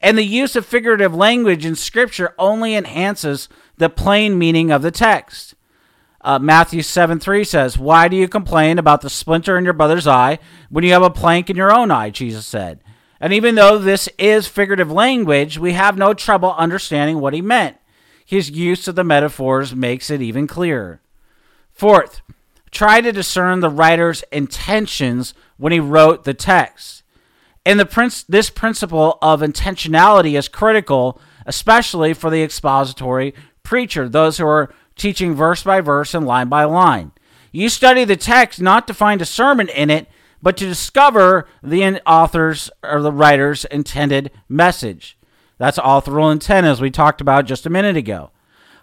And 0.00 0.18
the 0.18 0.24
use 0.24 0.56
of 0.56 0.66
figurative 0.66 1.14
language 1.14 1.64
in 1.64 1.76
Scripture 1.76 2.34
only 2.36 2.74
enhances 2.74 3.48
the 3.78 3.88
plain 3.88 4.36
meaning 4.36 4.70
of 4.70 4.82
the 4.82 4.90
text. 4.90 5.54
Uh, 6.20 6.38
Matthew 6.38 6.82
7 6.82 7.18
3 7.18 7.44
says, 7.44 7.78
Why 7.78 8.08
do 8.08 8.16
you 8.16 8.28
complain 8.28 8.78
about 8.78 9.00
the 9.00 9.10
splinter 9.10 9.56
in 9.56 9.64
your 9.64 9.72
brother's 9.72 10.06
eye 10.06 10.38
when 10.68 10.84
you 10.84 10.92
have 10.92 11.02
a 11.02 11.10
plank 11.10 11.48
in 11.48 11.56
your 11.56 11.72
own 11.72 11.90
eye? 11.90 12.10
Jesus 12.10 12.46
said. 12.46 12.81
And 13.22 13.32
even 13.32 13.54
though 13.54 13.78
this 13.78 14.08
is 14.18 14.48
figurative 14.48 14.90
language, 14.90 15.56
we 15.56 15.74
have 15.74 15.96
no 15.96 16.12
trouble 16.12 16.54
understanding 16.54 17.20
what 17.20 17.34
he 17.34 17.40
meant. 17.40 17.76
His 18.26 18.50
use 18.50 18.88
of 18.88 18.96
the 18.96 19.04
metaphors 19.04 19.76
makes 19.76 20.10
it 20.10 20.20
even 20.20 20.48
clearer. 20.48 21.00
Fourth, 21.70 22.20
try 22.72 23.00
to 23.00 23.12
discern 23.12 23.60
the 23.60 23.70
writer's 23.70 24.24
intentions 24.32 25.34
when 25.56 25.72
he 25.72 25.78
wrote 25.78 26.24
the 26.24 26.34
text. 26.34 27.04
And 27.64 27.78
the 27.78 27.86
princ- 27.86 28.24
this 28.28 28.50
principle 28.50 29.18
of 29.22 29.40
intentionality 29.40 30.36
is 30.36 30.48
critical, 30.48 31.20
especially 31.46 32.14
for 32.14 32.28
the 32.28 32.42
expository 32.42 33.34
preacher, 33.62 34.08
those 34.08 34.38
who 34.38 34.46
are 34.46 34.74
teaching 34.96 35.36
verse 35.36 35.62
by 35.62 35.80
verse 35.80 36.12
and 36.12 36.26
line 36.26 36.48
by 36.48 36.64
line. 36.64 37.12
You 37.52 37.68
study 37.68 38.04
the 38.04 38.16
text 38.16 38.60
not 38.60 38.88
to 38.88 38.94
find 38.94 39.22
a 39.22 39.26
sermon 39.26 39.68
in 39.68 39.90
it, 39.90 40.08
but 40.42 40.56
to 40.56 40.66
discover 40.66 41.46
the 41.62 42.02
author's 42.06 42.70
or 42.82 43.00
the 43.00 43.12
writer's 43.12 43.64
intended 43.66 44.30
message. 44.48 45.16
That's 45.58 45.78
authorial 45.82 46.30
intent, 46.30 46.66
as 46.66 46.80
we 46.80 46.90
talked 46.90 47.20
about 47.20 47.46
just 47.46 47.66
a 47.66 47.70
minute 47.70 47.96
ago. 47.96 48.30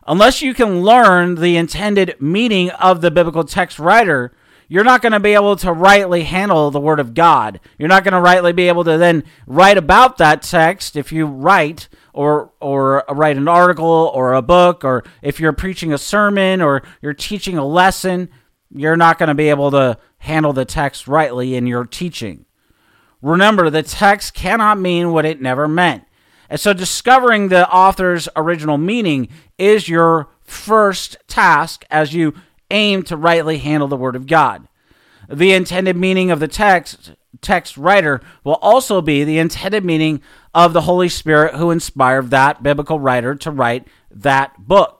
Unless 0.07 0.41
you 0.41 0.53
can 0.53 0.81
learn 0.81 1.35
the 1.35 1.57
intended 1.57 2.15
meaning 2.19 2.69
of 2.71 3.01
the 3.01 3.11
biblical 3.11 3.43
text 3.43 3.77
writer, 3.77 4.31
you're 4.69 4.83
not 4.83 5.01
going 5.01 5.11
to 5.11 5.19
be 5.19 5.33
able 5.33 5.55
to 5.57 5.73
rightly 5.73 6.23
handle 6.23 6.71
the 6.71 6.79
Word 6.79 6.99
of 6.99 7.13
God. 7.13 7.59
You're 7.77 7.89
not 7.89 8.03
going 8.03 8.13
to 8.13 8.21
rightly 8.21 8.53
be 8.53 8.67
able 8.67 8.83
to 8.83 8.97
then 8.97 9.23
write 9.47 9.77
about 9.77 10.17
that 10.17 10.43
text 10.43 10.95
if 10.95 11.11
you 11.11 11.25
write 11.25 11.89
or 12.13 12.51
or 12.59 13.03
write 13.09 13.37
an 13.37 13.47
article 13.47 14.11
or 14.13 14.33
a 14.33 14.41
book 14.41 14.83
or 14.83 15.03
if 15.21 15.39
you're 15.39 15.53
preaching 15.53 15.91
a 15.91 15.97
sermon 15.97 16.61
or 16.61 16.83
you're 17.01 17.13
teaching 17.13 17.57
a 17.57 17.65
lesson, 17.65 18.29
you're 18.71 18.97
not 18.97 19.17
going 19.17 19.27
to 19.27 19.35
be 19.35 19.49
able 19.49 19.71
to 19.71 19.97
handle 20.19 20.53
the 20.53 20.65
text 20.65 21.07
rightly 21.07 21.55
in 21.55 21.67
your 21.67 21.85
teaching. 21.85 22.45
Remember, 23.21 23.69
the 23.69 23.83
text 23.83 24.33
cannot 24.33 24.79
mean 24.79 25.11
what 25.11 25.25
it 25.25 25.41
never 25.41 25.67
meant. 25.67 26.03
And 26.49 26.59
so 26.59 26.73
discovering 26.73 27.49
the 27.49 27.69
author's 27.71 28.27
original 28.35 28.77
meaning 28.77 29.29
is 29.57 29.89
your 29.89 30.29
first 30.43 31.17
task 31.27 31.85
as 31.91 32.13
you 32.13 32.33
aim 32.71 33.03
to 33.03 33.17
rightly 33.17 33.59
handle 33.59 33.87
the 33.87 33.97
Word 33.97 34.15
of 34.15 34.27
God. 34.27 34.67
The 35.27 35.53
intended 35.53 35.95
meaning 35.95 36.31
of 36.31 36.39
the 36.39 36.47
text 36.47 37.11
text 37.41 37.77
writer 37.77 38.19
will 38.43 38.55
also 38.55 39.01
be 39.01 39.23
the 39.23 39.37
intended 39.37 39.85
meaning 39.85 40.21
of 40.53 40.73
the 40.73 40.81
Holy 40.81 41.07
Spirit 41.07 41.55
who 41.55 41.71
inspired 41.71 42.31
that 42.31 42.63
biblical 42.63 42.99
writer 42.99 43.35
to 43.35 43.51
write 43.51 43.87
that 44.09 44.57
book. 44.57 44.98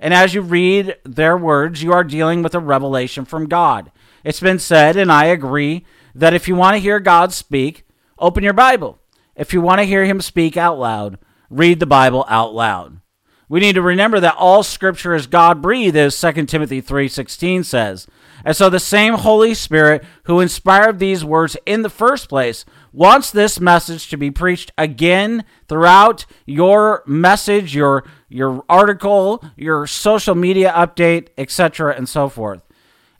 And 0.00 0.14
as 0.14 0.34
you 0.34 0.40
read 0.40 0.96
their 1.04 1.36
words, 1.36 1.82
you 1.82 1.92
are 1.92 2.02
dealing 2.02 2.42
with 2.42 2.54
a 2.54 2.58
revelation 2.58 3.24
from 3.24 3.46
God. 3.46 3.92
It's 4.24 4.40
been 4.40 4.58
said, 4.58 4.96
and 4.96 5.12
I 5.12 5.26
agree, 5.26 5.84
that 6.14 6.34
if 6.34 6.48
you 6.48 6.56
want 6.56 6.74
to 6.74 6.80
hear 6.80 6.98
God 6.98 7.32
speak, 7.32 7.86
open 8.18 8.42
your 8.42 8.54
Bible. 8.54 8.98
If 9.36 9.52
you 9.52 9.60
want 9.60 9.80
to 9.80 9.86
hear 9.86 10.06
him 10.06 10.20
speak 10.20 10.56
out 10.56 10.78
loud, 10.78 11.18
read 11.50 11.80
the 11.80 11.86
Bible 11.86 12.24
out 12.28 12.54
loud. 12.54 13.00
We 13.48 13.60
need 13.60 13.74
to 13.74 13.82
remember 13.82 14.20
that 14.20 14.36
all 14.36 14.62
scripture 14.62 15.14
is 15.14 15.26
God 15.26 15.60
breathed, 15.60 15.96
as 15.96 16.14
2 16.14 16.46
Timothy 16.46 16.80
3:16 16.80 17.64
says. 17.64 18.06
And 18.44 18.56
so 18.56 18.70
the 18.70 18.80
same 18.80 19.14
Holy 19.14 19.54
Spirit 19.54 20.04
who 20.24 20.40
inspired 20.40 20.98
these 20.98 21.24
words 21.24 21.56
in 21.66 21.82
the 21.82 21.90
first 21.90 22.28
place 22.28 22.64
wants 22.92 23.30
this 23.30 23.60
message 23.60 24.08
to 24.08 24.16
be 24.16 24.30
preached 24.30 24.72
again 24.76 25.44
throughout 25.68 26.26
your 26.46 27.02
message, 27.06 27.74
your 27.74 28.04
your 28.28 28.64
article, 28.68 29.44
your 29.56 29.86
social 29.86 30.34
media 30.34 30.72
update, 30.72 31.28
etc., 31.36 31.94
and 31.96 32.08
so 32.08 32.28
forth. 32.28 32.62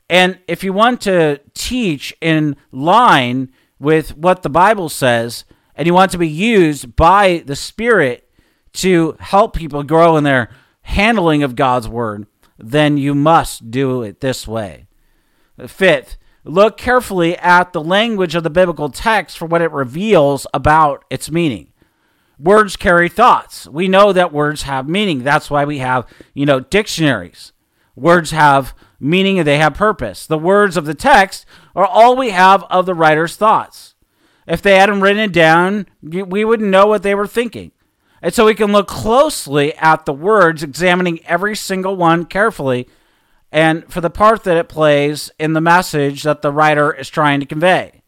And 0.09 0.39
if 0.47 0.63
you 0.63 0.73
want 0.73 1.01
to 1.01 1.39
teach 1.53 2.13
in 2.21 2.55
line 2.71 3.51
with 3.79 4.15
what 4.17 4.43
the 4.43 4.49
Bible 4.49 4.89
says, 4.89 5.45
and 5.75 5.87
you 5.87 5.93
want 5.93 6.11
to 6.11 6.17
be 6.17 6.27
used 6.27 6.95
by 6.95 7.43
the 7.45 7.55
Spirit 7.55 8.29
to 8.73 9.15
help 9.19 9.55
people 9.55 9.83
grow 9.83 10.17
in 10.17 10.23
their 10.23 10.49
handling 10.83 11.43
of 11.43 11.55
God's 11.55 11.87
Word, 11.87 12.27
then 12.57 12.97
you 12.97 13.15
must 13.15 13.71
do 13.71 14.01
it 14.01 14.19
this 14.19 14.47
way. 14.47 14.85
Fifth, 15.67 16.17
look 16.43 16.77
carefully 16.77 17.37
at 17.37 17.73
the 17.73 17.83
language 17.83 18.35
of 18.35 18.43
the 18.43 18.49
biblical 18.49 18.89
text 18.89 19.37
for 19.37 19.45
what 19.45 19.61
it 19.61 19.71
reveals 19.71 20.47
about 20.53 21.05
its 21.09 21.29
meaning. 21.31 21.67
Words 22.39 22.75
carry 22.75 23.07
thoughts. 23.07 23.67
We 23.67 23.87
know 23.87 24.11
that 24.13 24.33
words 24.33 24.63
have 24.63 24.89
meaning. 24.89 25.23
That's 25.23 25.51
why 25.51 25.65
we 25.65 25.77
have, 25.77 26.07
you 26.33 26.45
know, 26.45 26.59
dictionaries. 26.59 27.53
Words 27.95 28.31
have 28.31 28.73
meaning 28.99 29.37
and 29.37 29.47
they 29.47 29.59
have 29.59 29.75
purpose. 29.75 30.25
The 30.25 30.39
words 30.39 30.77
of 30.77 30.85
the 30.85 30.95
text 30.95 31.45
are 31.75 31.85
all 31.85 32.15
we 32.15 32.31
have 32.31 32.63
of 32.63 32.85
the 32.85 32.95
writer's 32.95 33.35
thoughts. 33.35 33.93
If 34.47 34.61
they 34.61 34.77
hadn't 34.77 35.01
written 35.01 35.21
it 35.21 35.33
down, 35.33 35.85
we 36.01 36.43
wouldn't 36.43 36.69
know 36.69 36.87
what 36.87 37.03
they 37.03 37.13
were 37.13 37.27
thinking. 37.27 37.71
And 38.23 38.33
so 38.33 38.45
we 38.45 38.55
can 38.55 38.71
look 38.71 38.87
closely 38.87 39.73
at 39.75 40.05
the 40.05 40.13
words, 40.13 40.63
examining 40.63 41.23
every 41.25 41.55
single 41.55 41.95
one 41.95 42.25
carefully, 42.25 42.87
and 43.51 43.91
for 43.91 44.01
the 44.01 44.09
part 44.09 44.43
that 44.43 44.57
it 44.57 44.69
plays 44.69 45.31
in 45.39 45.53
the 45.53 45.61
message 45.61 46.23
that 46.23 46.41
the 46.41 46.51
writer 46.51 46.93
is 46.93 47.09
trying 47.09 47.39
to 47.39 47.45
convey. 47.45 48.01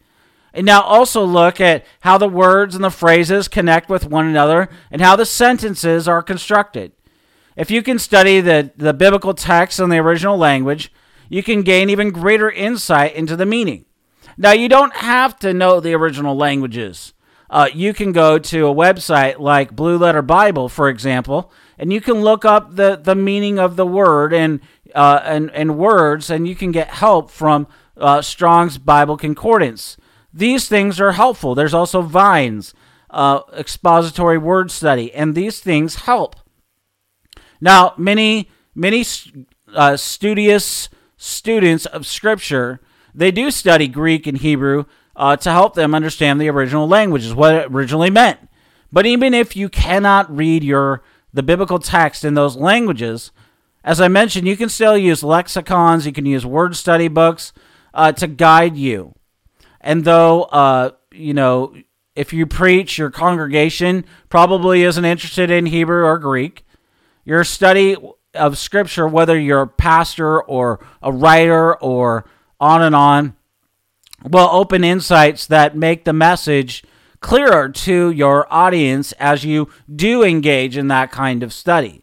And 0.53 0.65
now 0.65 0.81
also 0.81 1.23
look 1.25 1.59
at 1.59 1.85
how 2.01 2.17
the 2.17 2.29
words 2.29 2.75
and 2.75 2.83
the 2.83 2.91
phrases 2.91 3.47
connect 3.47 3.89
with 3.89 4.05
one 4.05 4.27
another 4.27 4.69
and 4.91 5.01
how 5.01 5.15
the 5.15 5.25
sentences 5.25 6.07
are 6.07 6.21
constructed. 6.21 6.91
If 7.57 7.71
you 7.71 7.81
can 7.81 7.99
study 7.99 8.39
the, 8.39 8.71
the 8.77 8.93
biblical 8.93 9.33
text 9.33 9.79
in 9.79 9.89
the 9.89 9.97
original 9.97 10.37
language, 10.37 10.91
you 11.27 11.43
can 11.43 11.63
gain 11.63 11.89
even 11.89 12.11
greater 12.11 12.49
insight 12.49 13.15
into 13.15 13.35
the 13.35 13.45
meaning. 13.45 13.85
Now, 14.37 14.51
you 14.51 14.69
don't 14.69 14.95
have 14.97 15.37
to 15.39 15.53
know 15.53 15.79
the 15.79 15.93
original 15.93 16.35
languages 16.35 17.13
uh, 17.53 17.69
you 17.71 17.93
can 17.93 18.11
go 18.11 18.39
to 18.39 18.67
a 18.67 18.73
website 18.73 19.37
like 19.37 19.75
Blue 19.75 19.95
Letter 19.95 20.23
Bible, 20.23 20.69
for 20.69 20.89
example, 20.89 21.51
and 21.77 21.93
you 21.93 22.01
can 22.01 22.15
look 22.15 22.43
up 22.43 22.75
the, 22.75 22.95
the 22.95 23.13
meaning 23.13 23.59
of 23.59 23.75
the 23.75 23.85
word 23.85 24.33
and, 24.33 24.59
uh, 24.93 25.21
and, 25.23 25.51
and 25.51 25.77
words, 25.77 26.29
and 26.29 26.47
you 26.47 26.55
can 26.55 26.71
get 26.71 26.89
help 26.89 27.31
from 27.31 27.67
uh, 27.97 28.21
Strong's 28.21 28.77
Bible 28.77 29.17
Concordance. 29.17 29.97
These 30.33 30.67
things 30.67 30.99
are 30.99 31.13
helpful. 31.13 31.55
There's 31.55 31.73
also 31.73 32.01
Vines, 32.01 32.73
uh, 33.09 33.41
expository 33.55 34.37
word 34.37 34.71
study, 34.71 35.13
and 35.13 35.35
these 35.35 35.59
things 35.59 35.95
help. 35.95 36.35
Now, 37.61 37.93
many 37.97 38.49
many 38.75 39.05
uh, 39.73 39.97
studious 39.97 40.89
students 41.17 41.85
of 41.85 42.05
Scripture 42.05 42.81
they 43.13 43.31
do 43.31 43.51
study 43.51 43.87
Greek 43.87 44.25
and 44.27 44.37
Hebrew 44.37 44.85
uh, 45.15 45.35
to 45.37 45.51
help 45.51 45.75
them 45.75 45.93
understand 45.93 46.41
the 46.41 46.49
original 46.49 46.87
languages, 46.87 47.33
what 47.33 47.55
it 47.55 47.67
originally 47.71 48.09
meant. 48.09 48.39
But 48.91 49.05
even 49.05 49.33
if 49.33 49.55
you 49.55 49.69
cannot 49.69 50.35
read 50.35 50.63
your 50.63 51.03
the 51.33 51.43
biblical 51.43 51.79
text 51.79 52.23
in 52.23 52.35
those 52.35 52.55
languages, 52.55 53.31
as 53.83 53.99
I 53.99 54.07
mentioned, 54.07 54.47
you 54.47 54.55
can 54.55 54.69
still 54.69 54.97
use 54.97 55.23
lexicons, 55.23 56.05
you 56.05 56.13
can 56.13 56.25
use 56.25 56.45
word 56.45 56.75
study 56.75 57.07
books 57.07 57.51
uh, 57.93 58.11
to 58.13 58.27
guide 58.27 58.77
you. 58.77 59.13
And 59.81 60.05
though, 60.05 60.43
uh, 60.43 60.91
you 61.11 61.33
know, 61.33 61.75
if 62.15 62.31
you 62.31 62.45
preach, 62.45 62.97
your 62.97 63.11
congregation 63.11 64.05
probably 64.29 64.83
isn't 64.83 65.03
interested 65.03 65.51
in 65.51 65.65
Hebrew 65.65 66.03
or 66.05 66.17
Greek, 66.17 66.65
your 67.25 67.43
study 67.43 67.97
of 68.33 68.57
Scripture, 68.57 69.07
whether 69.07 69.37
you're 69.37 69.61
a 69.61 69.67
pastor 69.67 70.41
or 70.41 70.85
a 71.01 71.11
writer 71.11 71.75
or 71.75 72.25
on 72.59 72.81
and 72.81 72.95
on, 72.95 73.35
will 74.23 74.49
open 74.51 74.83
insights 74.83 75.47
that 75.47 75.75
make 75.75 76.05
the 76.05 76.13
message 76.13 76.83
clearer 77.19 77.69
to 77.69 78.11
your 78.11 78.51
audience 78.53 79.11
as 79.13 79.43
you 79.43 79.69
do 79.93 80.23
engage 80.23 80.77
in 80.77 80.87
that 80.89 81.11
kind 81.11 81.43
of 81.43 81.51
study. 81.51 82.02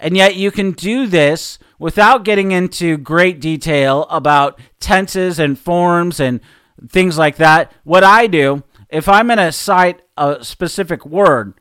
And 0.00 0.16
yet, 0.16 0.34
you 0.34 0.50
can 0.50 0.72
do 0.72 1.06
this 1.06 1.58
without 1.78 2.24
getting 2.24 2.52
into 2.52 2.96
great 2.96 3.40
detail 3.40 4.06
about 4.10 4.58
tenses 4.80 5.38
and 5.38 5.58
forms 5.58 6.18
and 6.18 6.40
things 6.88 7.18
like 7.18 7.36
that. 7.36 7.70
What 7.84 8.02
I 8.02 8.26
do, 8.26 8.64
if 8.88 9.08
I'm 9.08 9.26
going 9.26 9.38
to 9.38 9.52
cite 9.52 10.02
a 10.16 10.42
specific 10.42 11.06
word, 11.06 11.54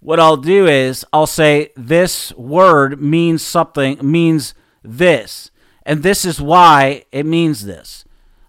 what 0.00 0.20
I'll 0.20 0.36
do 0.36 0.66
is 0.66 1.04
I'll 1.12 1.26
say 1.26 1.70
this 1.76 2.32
word 2.34 3.00
means 3.00 3.42
something, 3.42 3.98
means 4.02 4.52
this, 4.82 5.50
and 5.86 6.02
this 6.02 6.24
is 6.24 6.40
why 6.40 7.04
it 7.10 7.24
means 7.24 7.64
this. 7.64 8.04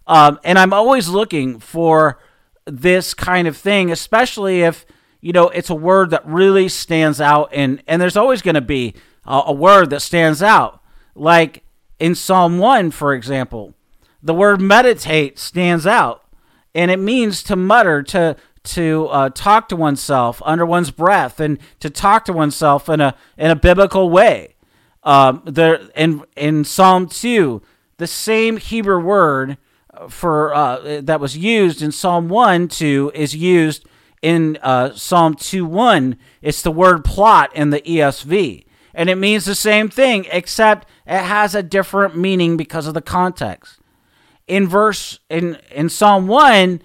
Um, 0.06 0.38
and 0.44 0.58
I'm 0.58 0.72
always 0.72 1.08
looking 1.08 1.58
for 1.58 2.20
this 2.66 3.14
kind 3.14 3.48
of 3.48 3.56
thing, 3.56 3.90
especially 3.90 4.62
if 4.62 4.84
you 5.26 5.32
know 5.32 5.48
it's 5.48 5.70
a 5.70 5.74
word 5.74 6.10
that 6.10 6.24
really 6.24 6.68
stands 6.68 7.20
out, 7.20 7.48
and 7.52 7.82
and 7.88 8.00
there's 8.00 8.16
always 8.16 8.42
going 8.42 8.54
to 8.54 8.60
be 8.60 8.94
a, 9.24 9.42
a 9.46 9.52
word 9.52 9.90
that 9.90 10.00
stands 10.00 10.40
out. 10.40 10.80
Like 11.16 11.64
in 11.98 12.14
Psalm 12.14 12.58
1, 12.58 12.92
for 12.92 13.12
example, 13.12 13.74
the 14.22 14.32
word 14.32 14.60
meditate 14.60 15.36
stands 15.36 15.84
out, 15.84 16.24
and 16.76 16.92
it 16.92 17.00
means 17.00 17.42
to 17.42 17.56
mutter, 17.56 18.04
to 18.04 18.36
to 18.62 19.08
uh, 19.08 19.30
talk 19.30 19.68
to 19.70 19.76
oneself 19.76 20.40
under 20.44 20.64
one's 20.64 20.92
breath, 20.92 21.40
and 21.40 21.58
to 21.80 21.90
talk 21.90 22.24
to 22.26 22.32
oneself 22.32 22.88
in 22.88 23.00
a 23.00 23.16
in 23.36 23.50
a 23.50 23.56
biblical 23.56 24.08
way. 24.08 24.54
Um, 25.02 25.42
there 25.44 25.88
in 25.96 26.22
in 26.36 26.62
Psalm 26.62 27.08
2, 27.08 27.60
the 27.96 28.06
same 28.06 28.58
Hebrew 28.58 29.00
word 29.00 29.58
for 30.08 30.54
uh, 30.54 31.00
that 31.02 31.18
was 31.18 31.36
used 31.36 31.82
in 31.82 31.90
Psalm 31.90 32.28
1 32.28 32.68
2 32.68 33.10
is 33.12 33.34
used 33.34 33.88
in 34.26 34.58
uh, 34.62 34.92
Psalm 34.94 35.34
2:1, 35.34 36.16
It's 36.42 36.62
the 36.62 36.70
word 36.70 37.04
plot 37.04 37.54
in 37.54 37.70
the 37.70 37.80
ESV 37.80 38.66
and 38.96 39.10
it 39.10 39.16
means 39.16 39.44
the 39.44 39.54
same 39.54 39.90
thing, 39.90 40.26
except 40.32 40.88
it 41.06 41.20
has 41.20 41.54
a 41.54 41.62
different 41.62 42.16
meaning 42.16 42.56
because 42.56 42.86
of 42.86 42.94
the 42.94 43.02
context. 43.02 43.78
In 44.48 44.66
verse 44.66 45.20
in 45.28 45.58
in 45.70 45.90
Psalm 45.90 46.26
one, 46.26 46.80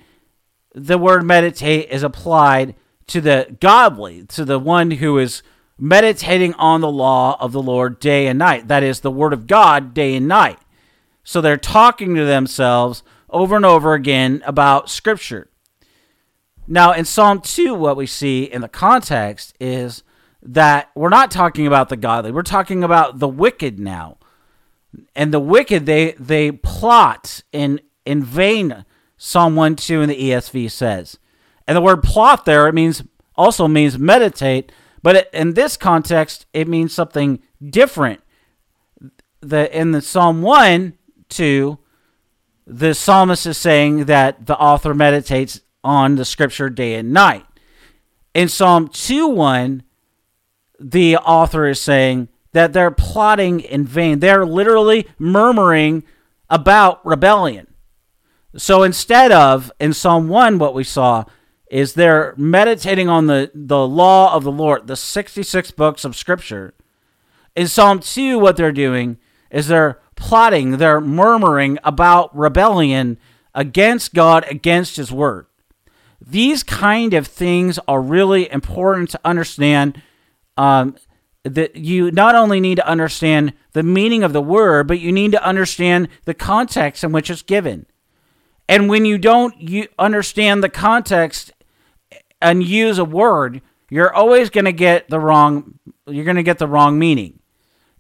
the 0.76 0.98
word 0.98 1.24
meditate 1.24 1.90
is 1.90 2.04
applied 2.04 2.76
to 3.08 3.22
the 3.22 3.56
godly, 3.62 4.26
to 4.26 4.44
the 4.44 4.60
one 4.60 4.92
who 4.92 5.18
is 5.18 5.42
meditating 5.80 6.54
on 6.56 6.82
the 6.82 6.92
law 6.92 7.38
of 7.40 7.54
the 7.54 7.62
Lord 7.62 7.98
day 8.00 8.27
and 8.27 8.38
night. 8.38 8.68
That 8.68 8.84
is 8.84 9.00
the 9.00 9.10
word 9.10 9.32
of 9.32 9.48
God 9.48 9.94
day 9.94 10.16
and 10.16 10.27
night. 10.27 10.60
So 11.24 11.40
they're 11.40 11.56
talking 11.56 12.16
to 12.16 12.25
themselves 12.25 13.04
over 13.30 13.56
and 13.56 13.66
over 13.66 13.94
again 13.94 14.44
about 14.46 14.90
scripture. 14.90 15.48
Now, 16.72 16.94
in 16.94 17.03
Psalm 17.03 17.42
2, 17.42 17.74
what 17.74 17.98
we 17.98 18.07
see 18.07 18.44
in 18.46 18.62
the 18.62 18.70
context 18.70 19.53
is 19.60 20.03
that 20.42 20.90
we're 20.96 21.10
not 21.10 21.29
talking 21.29 21.68
about 21.68 21.90
the 21.90 21.98
godly. 21.98 22.31
We're 22.31 22.44
talking 22.44 22.81
about 22.81 23.20
the 23.20 23.27
wicked 23.27 23.77
now. 23.77 24.16
And 25.14 25.34
the 25.34 25.40
wicked 25.42 25.86
they 25.86 26.14
they 26.14 26.53
plot 26.53 27.44
in 27.51 27.81
in 28.05 28.24
vain. 28.24 28.86
Psalm 29.18 29.57
1 29.57 29.75
2 29.75 30.01
in 30.01 30.07
the 30.07 30.16
ESV 30.16 30.72
says. 30.72 31.20
And 31.68 31.75
the 31.75 31.81
word 31.81 32.03
plot 32.03 32.46
there 32.46 32.70
it 32.70 32.74
means 32.74 33.03
also 33.36 33.68
means 33.68 34.00
meditate, 34.00 34.72
but 35.03 35.18
it, 35.18 35.29
in 35.34 35.55
this 35.55 35.75
context 35.75 36.46
it 36.53 36.70
means 36.70 36.94
something 36.94 37.42
different. 37.62 38.22
The 39.42 39.77
in 39.77 39.92
the 39.92 40.01
Psalm 40.01 40.42
1 40.42 40.94
2 41.27 41.77
the 42.66 42.94
psalmist 42.94 43.46
is 43.46 43.57
saying 43.57 44.05
that 44.05 44.46
the 44.46 44.57
author 44.57 44.94
meditates 44.94 45.60
on 45.83 46.15
the 46.15 46.25
scripture 46.25 46.70
day 46.70 46.96
and 46.96 47.11
night. 47.11 47.46
In 48.33 48.48
Psalm 48.48 48.87
2 48.87 49.27
1, 49.27 49.83
the 50.79 51.17
author 51.17 51.67
is 51.67 51.81
saying 51.81 52.29
that 52.53 52.74
they're 52.74 52.91
plotting 52.91 53.59
in 53.61 53.85
vain. 53.85 54.20
They're 54.20 54.46
literally 54.46 55.07
murmuring 55.17 56.03
about 56.50 57.05
rebellion. 57.05 57.67
So 58.57 58.83
instead 58.83 59.31
of 59.31 59.72
in 59.79 59.94
Psalm 59.94 60.27
1, 60.27 60.59
what 60.59 60.74
we 60.74 60.83
saw 60.83 61.25
is 61.70 61.94
they're 61.94 62.33
meditating 62.35 63.07
on 63.07 63.27
the, 63.27 63.50
the 63.55 63.87
law 63.87 64.35
of 64.35 64.44
the 64.44 64.51
Lord, 64.51 64.87
the 64.87 64.98
66 64.98 65.72
books 65.72 66.03
of 66.03 66.17
Scripture. 66.17 66.74
In 67.55 67.67
Psalm 67.67 68.00
2, 68.00 68.37
what 68.37 68.57
they're 68.57 68.74
doing 68.74 69.17
is 69.50 69.67
they're 69.67 70.01
plotting, 70.15 70.77
they're 70.77 71.00
murmuring 71.00 71.79
about 71.83 72.35
rebellion 72.37 73.17
against 73.55 74.13
God, 74.13 74.46
against 74.50 74.98
His 74.98 75.13
Word. 75.13 75.46
These 76.22 76.64
kind 76.64 77.14
of 77.14 77.27
things 77.27 77.79
are 77.88 78.01
really 78.01 78.51
important 78.51 79.10
to 79.12 79.20
understand 79.25 80.01
um, 80.55 80.96
that 81.44 81.75
you 81.75 82.12
not 82.12 82.36
only 82.36 82.60
need 82.60 82.75
to 82.75 82.88
understand 82.88 83.53
the 83.74 83.84
meaning 83.84 84.24
of 84.24 84.34
the 84.34 84.42
word, 84.42 84.88
but 84.88 85.00
you 85.00 85.12
need 85.12 85.31
to 85.31 85.44
understand 85.44 86.07
the 86.25 86.34
context 86.34 87.03
in 87.03 87.12
which 87.12 87.29
it's 87.29 87.42
given. 87.42 87.86
And 88.70 88.88
when 88.88 89.05
you 89.05 89.18
don't 89.18 89.60
you 89.60 89.88
understand 89.98 90.64
the 90.64 90.70
context 90.70 91.51
and 92.42 92.64
use 92.64 92.98
a 92.98 93.05
word, 93.05 93.62
you're 93.90 94.14
always 94.14 94.50
going 94.50 94.66
to 94.66 94.72
get 94.72 95.10
the 95.10 95.20
wrong 95.20 95.79
you're 96.07 96.25
going 96.25 96.38
to 96.38 96.44
get 96.44 96.60
the 96.60 96.68
wrong 96.68 97.00
meaning. 97.00 97.40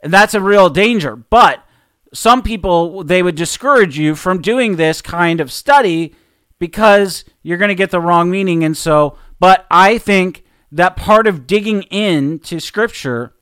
And 0.03 0.13
that's 0.13 0.33
a 0.33 0.41
real 0.41 0.69
danger. 0.69 1.15
But 1.15 1.65
some 2.13 2.41
people 2.43 3.03
they 3.03 3.23
would 3.23 3.35
discourage 3.35 3.97
you 3.97 4.15
from 4.15 4.41
doing 4.41 4.75
this 4.75 5.01
kind 5.01 5.41
of 5.41 5.51
study 5.51 6.15
because 6.59 7.25
you're 7.43 7.57
going 7.57 7.69
to 7.69 7.75
get 7.75 7.91
the 7.91 8.01
wrong 8.01 8.29
meaning 8.29 8.63
and 8.63 8.75
so 8.77 9.17
but 9.41 9.65
I 9.71 9.97
think 9.97 10.43
that 10.71 10.95
part 10.95 11.25
of 11.25 11.47
digging 11.47 11.81
into 11.83 12.59
scripture 12.59 13.33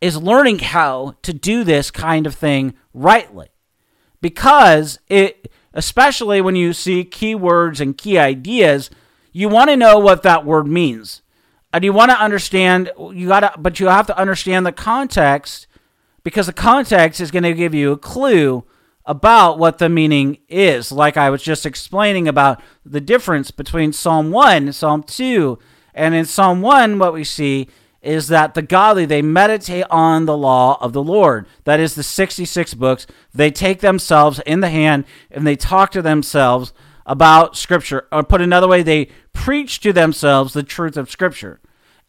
is 0.00 0.16
learning 0.16 0.60
how 0.60 1.14
to 1.22 1.32
do 1.32 1.62
this 1.62 1.90
kind 1.90 2.26
of 2.26 2.34
thing 2.34 2.74
rightly. 2.92 3.48
Because 4.20 4.98
it 5.08 5.52
especially 5.74 6.40
when 6.40 6.56
you 6.56 6.72
see 6.72 7.04
keywords 7.04 7.80
and 7.80 7.98
key 7.98 8.18
ideas, 8.18 8.88
you 9.30 9.48
want 9.48 9.68
to 9.68 9.76
know 9.76 9.98
what 9.98 10.22
that 10.22 10.46
word 10.46 10.66
means. 10.66 11.20
And 11.72 11.84
you 11.84 11.92
want 11.92 12.10
to 12.10 12.18
understand 12.18 12.90
you 13.12 13.28
got 13.28 13.40
to 13.40 13.52
but 13.58 13.78
you 13.78 13.88
have 13.88 14.06
to 14.06 14.18
understand 14.18 14.64
the 14.64 14.72
context 14.72 15.66
because 16.24 16.46
the 16.46 16.52
context 16.52 17.20
is 17.20 17.30
going 17.30 17.42
to 17.42 17.52
give 17.52 17.74
you 17.74 17.92
a 17.92 17.98
clue 17.98 18.64
about 19.06 19.58
what 19.58 19.78
the 19.78 19.88
meaning 19.88 20.38
is. 20.48 20.92
Like 20.92 21.16
I 21.16 21.30
was 21.30 21.42
just 21.42 21.64
explaining 21.64 22.28
about 22.28 22.60
the 22.84 23.00
difference 23.00 23.50
between 23.50 23.92
Psalm 23.92 24.30
1 24.30 24.56
and 24.56 24.74
Psalm 24.74 25.02
2 25.02 25.58
and 25.96 26.14
in 26.14 26.26
Psalm 26.26 26.60
1, 26.60 26.98
what 26.98 27.14
we 27.14 27.24
see 27.24 27.68
is 28.02 28.28
that 28.28 28.54
the 28.54 28.62
godly, 28.62 29.06
they 29.06 29.22
meditate 29.22 29.86
on 29.90 30.26
the 30.26 30.36
law 30.36 30.78
of 30.80 30.92
the 30.92 31.02
Lord. 31.02 31.46
That 31.64 31.80
is 31.80 31.94
the 31.94 32.02
66 32.02 32.74
books. 32.74 33.06
They 33.34 33.50
take 33.50 33.80
themselves 33.80 34.38
in 34.40 34.60
the 34.60 34.68
hand 34.68 35.06
and 35.30 35.46
they 35.46 35.56
talk 35.56 35.90
to 35.92 36.02
themselves 36.02 36.72
about 37.06 37.56
Scripture. 37.56 38.06
Or 38.12 38.22
put 38.22 38.42
another 38.42 38.68
way, 38.68 38.82
they 38.82 39.08
preach 39.32 39.80
to 39.80 39.92
themselves 39.92 40.52
the 40.52 40.62
truth 40.62 40.96
of 40.98 41.10
Scripture. 41.10 41.60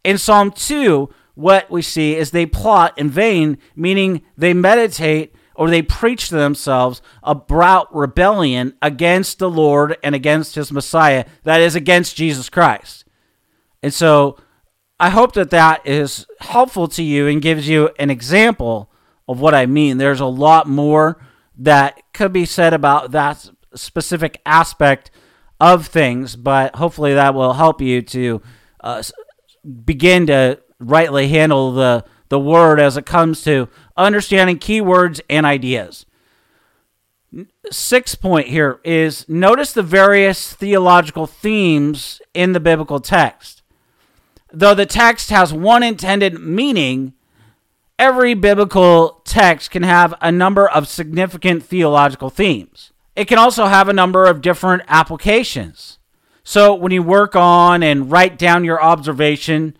In 0.03 0.17
Psalm 0.17 0.51
2, 0.51 1.09
what 1.33 1.71
we 1.71 1.81
see 1.81 2.15
is 2.15 2.31
they 2.31 2.45
plot 2.45 2.97
in 2.97 3.09
vain, 3.09 3.57
meaning 3.75 4.21
they 4.37 4.53
meditate 4.53 5.33
or 5.57 5.69
they 5.69 5.81
preach 5.81 6.29
to 6.29 6.35
themselves 6.35 7.01
about 7.23 7.93
rebellion 7.93 8.73
against 8.81 9.39
the 9.39 9.49
Lord 9.49 9.97
and 10.03 10.13
against 10.15 10.55
his 10.55 10.71
Messiah, 10.71 11.25
that 11.43 11.59
is, 11.59 11.75
against 11.75 12.15
Jesus 12.15 12.49
Christ. 12.49 13.05
And 13.81 13.93
so 13.93 14.37
I 14.99 15.09
hope 15.09 15.33
that 15.33 15.49
that 15.49 15.85
is 15.85 16.25
helpful 16.39 16.87
to 16.89 17.03
you 17.03 17.27
and 17.27 17.41
gives 17.41 17.67
you 17.67 17.89
an 17.99 18.09
example 18.09 18.91
of 19.27 19.39
what 19.39 19.53
I 19.53 19.65
mean. 19.65 19.97
There's 19.97 20.19
a 20.19 20.25
lot 20.25 20.67
more 20.67 21.19
that 21.57 22.01
could 22.13 22.31
be 22.31 22.45
said 22.45 22.73
about 22.73 23.11
that 23.11 23.49
specific 23.75 24.41
aspect 24.45 25.11
of 25.59 25.87
things, 25.87 26.35
but 26.35 26.75
hopefully 26.75 27.13
that 27.13 27.33
will 27.33 27.53
help 27.53 27.81
you 27.81 28.01
to 28.03 28.41
uh, 28.81 29.03
begin 29.85 30.27
to 30.27 30.59
rightly 30.79 31.27
handle 31.27 31.73
the, 31.73 32.05
the 32.29 32.39
word 32.39 32.79
as 32.79 32.97
it 32.97 33.05
comes 33.05 33.43
to 33.43 33.67
understanding 33.97 34.59
keywords 34.59 35.19
and 35.29 35.45
ideas. 35.45 36.05
Sixth 37.71 38.21
point 38.21 38.47
here 38.47 38.79
is 38.83 39.27
notice 39.27 39.73
the 39.73 39.83
various 39.83 40.53
theological 40.53 41.27
themes 41.27 42.21
in 42.33 42.53
the 42.53 42.59
biblical 42.59 42.99
text. 42.99 43.61
Though 44.51 44.73
the 44.73 44.85
text 44.85 45.29
has 45.29 45.53
one 45.53 45.83
intended 45.83 46.39
meaning, 46.39 47.13
every 47.99 48.33
biblical 48.33 49.21
text 49.25 49.71
can 49.71 49.83
have 49.83 50.13
a 50.21 50.31
number 50.31 50.69
of 50.69 50.87
significant 50.87 51.63
theological 51.63 52.29
themes. 52.29 52.93
It 53.15 53.25
can 53.25 53.39
also 53.39 53.65
have 53.65 53.89
a 53.89 53.93
number 53.93 54.25
of 54.25 54.41
different 54.41 54.83
applications. 54.87 55.99
So 56.43 56.73
when 56.73 56.93
you 56.93 57.03
work 57.03 57.35
on 57.35 57.83
and 57.83 58.09
write 58.09 58.37
down 58.37 58.63
your 58.63 58.81
observation, 58.81 59.76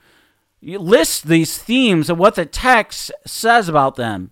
you 0.60 0.80
list 0.80 1.28
these 1.28 1.58
themes 1.58 2.10
and 2.10 2.18
what 2.18 2.36
the 2.36 2.46
text 2.46 3.12
says 3.26 3.70
about 3.70 3.96
them. 3.96 4.32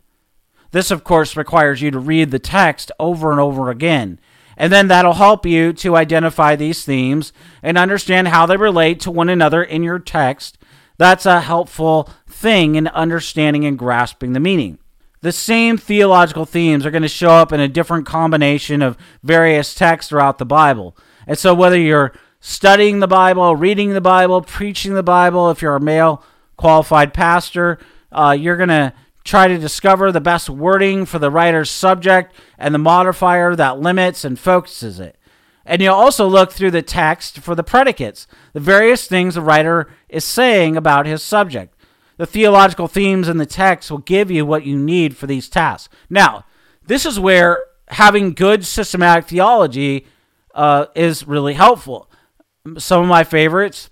This, 0.72 0.92
of 0.92 1.04
course, 1.04 1.38
requires 1.38 1.82
you 1.82 1.92
to 1.92 2.00
read 2.00 2.32
the 2.32 2.40
text 2.40 2.92
over 3.00 3.32
and 3.32 3.40
over 3.40 3.70
again. 3.70 4.20
And 4.58 4.72
then 4.72 4.88
that'll 4.88 5.14
help 5.14 5.46
you 5.46 5.74
to 5.74 5.96
identify 5.96 6.56
these 6.56 6.84
themes 6.84 7.34
and 7.62 7.78
understand 7.78 8.30
how 8.30 8.46
they 8.46 8.58
relate 8.58 9.00
to 9.02 9.12
one 9.12 9.30
another 9.30 9.64
in 9.64 9.84
your 9.84 10.00
text. 10.00 10.58
That's 10.98 11.26
a 11.26 11.42
helpful 11.42 12.10
thing 12.28 12.76
in 12.76 12.88
understanding 12.88 13.66
and 13.66 13.78
grasping 13.78 14.34
the 14.34 14.40
meaning. 14.40 14.80
The 15.22 15.32
same 15.32 15.78
theological 15.78 16.46
themes 16.46 16.86
are 16.86 16.92
going 16.92 17.02
to 17.02 17.08
show 17.08 17.32
up 17.32 17.52
in 17.52 17.60
a 17.60 17.68
different 17.68 18.06
combination 18.06 18.82
of 18.82 18.98
various 19.24 19.74
texts 19.74 20.10
throughout 20.10 20.38
the 20.38 20.46
Bible. 20.46 20.96
And 21.26 21.38
so, 21.38 21.54
whether 21.54 21.80
you're 21.80 22.14
studying 22.48 23.00
the 23.00 23.08
Bible, 23.08 23.56
reading 23.56 23.94
the 23.94 24.02
Bible, 24.02 24.40
preaching 24.40 24.94
the 24.94 25.02
Bible, 25.02 25.50
if 25.50 25.64
you're 25.64 25.76
a 25.76 25.82
male 25.82 26.24
qualified 26.58 27.12
pastor, 27.12 27.80
uh, 28.12 28.38
you're 28.40 28.56
going 28.56 28.70
to 28.70 28.94
try 29.24 29.48
to 29.48 29.58
discover 29.58 30.12
the 30.12 30.22
best 30.22 30.48
wording 30.48 31.08
for 31.08 31.18
the 31.18 31.32
writer's 31.32 31.72
subject 31.72 32.36
and 32.60 32.72
the 32.72 32.80
modifier 32.80 33.56
that 33.56 33.80
limits 33.80 34.24
and 34.24 34.38
focuses 34.38 35.00
it. 35.00 35.18
And 35.66 35.82
you'll 35.82 35.96
also 35.96 36.28
look 36.28 36.52
through 36.52 36.70
the 36.70 36.84
text 36.84 37.40
for 37.40 37.56
the 37.56 37.64
predicates, 37.64 38.28
the 38.54 38.60
various 38.60 39.08
things 39.08 39.34
the 39.34 39.42
writer 39.42 39.90
is 40.08 40.24
saying 40.24 40.78
about 40.78 41.08
his 41.08 41.24
subject. 41.24 41.74
The 42.18 42.28
theological 42.28 42.88
themes 42.88 43.28
in 43.28 43.38
the 43.38 43.48
text 43.48 43.90
will 43.90 43.98
give 43.98 44.30
you 44.30 44.46
what 44.46 44.68
you 44.68 44.78
need 44.78 45.18
for 45.18 45.26
these 45.26 45.50
tasks. 45.50 45.92
Now, 46.12 46.46
this 46.86 47.08
is 47.08 47.20
where 47.20 47.64
having 47.88 48.34
good 48.34 48.68
systematic 48.68 49.26
theology 49.26 50.06
uh, 50.54 50.86
is 50.94 51.28
really 51.28 51.56
helpful 51.56 52.08
some 52.78 53.02
of 53.02 53.08
my 53.08 53.24
favorites 53.24 53.90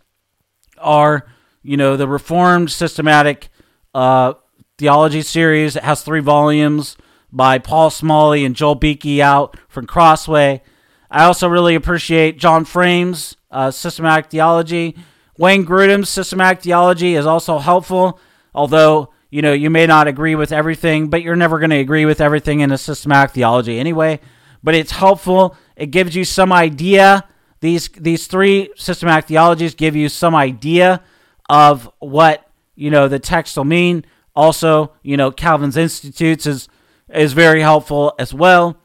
are, 0.77 1.25
you 1.61 1.77
know, 1.77 1.95
the 1.95 2.07
Reformed 2.07 2.71
Systematic 2.71 3.49
uh, 3.93 4.33
Theology 4.77 5.21
series. 5.21 5.75
It 5.75 5.83
has 5.83 6.01
three 6.01 6.19
volumes 6.19 6.97
by 7.31 7.57
Paul 7.57 7.89
Smalley 7.89 8.45
and 8.45 8.55
Joel 8.55 8.75
Beeke 8.75 9.19
out 9.19 9.57
from 9.67 9.87
Crossway. 9.87 10.61
I 11.09 11.25
also 11.25 11.47
really 11.47 11.75
appreciate 11.75 12.39
John 12.39 12.65
Frame's 12.65 13.35
uh, 13.51 13.71
Systematic 13.71 14.27
Theology. 14.27 14.95
Wayne 15.37 15.65
Grudem's 15.65 16.09
Systematic 16.09 16.61
Theology 16.61 17.15
is 17.15 17.25
also 17.25 17.59
helpful, 17.59 18.19
although 18.53 19.11
you 19.29 19.41
know 19.41 19.53
you 19.53 19.69
may 19.69 19.87
not 19.87 20.07
agree 20.07 20.35
with 20.35 20.51
everything, 20.51 21.09
but 21.09 21.23
you're 21.23 21.35
never 21.35 21.59
going 21.59 21.71
to 21.71 21.77
agree 21.77 22.05
with 22.05 22.21
everything 22.21 22.59
in 22.59 22.71
a 22.71 22.77
systematic 22.77 23.31
theology 23.31 23.79
anyway. 23.79 24.19
But 24.63 24.75
it's 24.75 24.91
helpful. 24.91 25.55
It 25.75 25.87
gives 25.87 26.15
you 26.15 26.23
some 26.23 26.51
idea 26.51 27.27
these 27.63 27.87
these 27.87 28.27
three 28.27 28.69
systematic 28.75 29.25
theologies 29.25 29.73
give 29.73 29.95
you 29.95 30.09
some 30.09 30.35
idea 30.35 31.01
of 31.49 31.89
what 31.99 32.45
you 32.75 32.91
know 32.91 33.07
the 33.07 33.19
text 33.19 33.55
will 33.55 33.63
mean. 33.63 34.05
Also, 34.35 34.91
you 35.01 35.15
know 35.15 35.31
Calvin's 35.31 35.77
Institutes 35.77 36.45
is 36.45 36.67
is 37.07 37.31
very 37.31 37.61
helpful 37.61 38.13
as 38.19 38.33
well. 38.33 38.75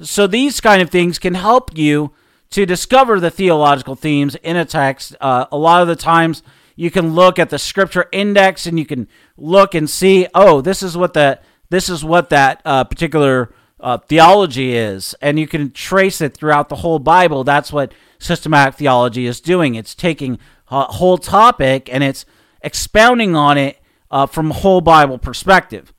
So 0.00 0.28
these 0.28 0.60
kind 0.60 0.80
of 0.80 0.88
things 0.88 1.18
can 1.18 1.34
help 1.34 1.76
you 1.76 2.12
to 2.50 2.64
discover 2.64 3.18
the 3.18 3.30
theological 3.30 3.96
themes 3.96 4.36
in 4.36 4.56
a 4.56 4.64
text. 4.64 5.16
Uh, 5.20 5.46
a 5.50 5.58
lot 5.58 5.82
of 5.82 5.88
the 5.88 5.96
times 5.96 6.44
you 6.76 6.92
can 6.92 7.14
look 7.14 7.40
at 7.40 7.50
the 7.50 7.58
scripture 7.58 8.06
index 8.12 8.66
and 8.66 8.78
you 8.78 8.86
can 8.86 9.08
look 9.36 9.74
and 9.74 9.90
see, 9.90 10.28
oh, 10.32 10.60
this 10.60 10.80
is 10.80 10.96
what 10.96 11.14
that 11.14 11.42
this 11.70 11.88
is 11.88 12.04
what 12.04 12.30
that 12.30 12.62
uh, 12.64 12.84
particular 12.84 13.52
uh, 13.80 13.98
theology 13.98 14.74
is, 14.74 15.14
and 15.20 15.38
you 15.38 15.46
can 15.46 15.70
trace 15.70 16.20
it 16.20 16.34
throughout 16.34 16.68
the 16.68 16.76
whole 16.76 16.98
Bible. 16.98 17.44
That's 17.44 17.72
what 17.72 17.92
systematic 18.18 18.74
theology 18.74 19.26
is 19.26 19.40
doing. 19.40 19.74
It's 19.74 19.94
taking 19.94 20.38
a 20.70 20.84
whole 20.84 21.18
topic 21.18 21.88
and 21.92 22.02
it's 22.02 22.24
expounding 22.62 23.36
on 23.36 23.56
it 23.56 23.78
uh, 24.10 24.26
from 24.26 24.50
a 24.50 24.54
whole 24.54 24.80
Bible 24.80 25.18
perspective. 25.18 25.92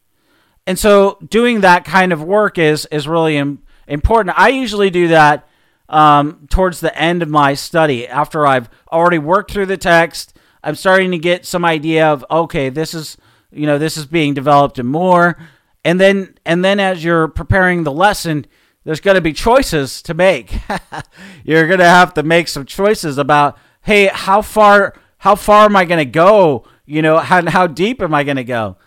And 0.67 0.77
so 0.77 1.17
doing 1.27 1.61
that 1.61 1.85
kind 1.85 2.13
of 2.13 2.21
work 2.21 2.57
is, 2.57 2.85
is 2.91 3.07
really 3.07 3.37
Im- 3.37 3.63
important. 3.87 4.37
I 4.37 4.49
usually 4.49 4.89
do 4.89 5.07
that 5.07 5.47
um, 5.87 6.47
towards 6.49 6.79
the 6.79 6.95
end 6.97 7.23
of 7.23 7.29
my 7.29 7.53
study 7.55 8.07
after 8.07 8.45
I've 8.45 8.69
already 8.91 9.17
worked 9.17 9.51
through 9.51 9.65
the 9.65 9.77
text. 9.77 10.37
I'm 10.63 10.75
starting 10.75 11.11
to 11.11 11.17
get 11.17 11.45
some 11.45 11.65
idea 11.65 12.07
of, 12.07 12.23
okay, 12.29 12.69
this 12.69 12.93
is, 12.93 13.17
you 13.51 13.65
know, 13.65 13.79
this 13.79 13.97
is 13.97 14.05
being 14.05 14.33
developed 14.33 14.77
and 14.77 14.87
more. 14.87 15.37
And 15.83 15.99
then, 15.99 16.37
and 16.45 16.63
then 16.63 16.79
as 16.79 17.03
you're 17.03 17.27
preparing 17.27 17.83
the 17.83 17.91
lesson, 17.91 18.45
there's 18.83 18.99
going 18.99 19.15
to 19.15 19.21
be 19.21 19.33
choices 19.33 20.01
to 20.03 20.13
make. 20.13 20.53
You're 21.43 21.67
going 21.67 21.79
to 21.79 21.85
have 21.85 22.13
to 22.15 22.23
make 22.23 22.47
some 22.47 22.65
choices 22.65 23.17
about, 23.17 23.57
hey, 23.81 24.07
how 24.07 24.41
far 24.41 24.95
how 25.19 25.35
far 25.35 25.65
am 25.65 25.75
I 25.75 25.83
going 25.85 25.99
to 25.99 26.05
go? 26.05 26.65
You 26.85 27.01
know, 27.01 27.19
how 27.19 27.47
how 27.49 27.67
deep 27.67 28.01
am 28.01 28.13
I 28.13 28.23
going 28.23 28.37
to 28.37 28.43
go? 28.43 28.77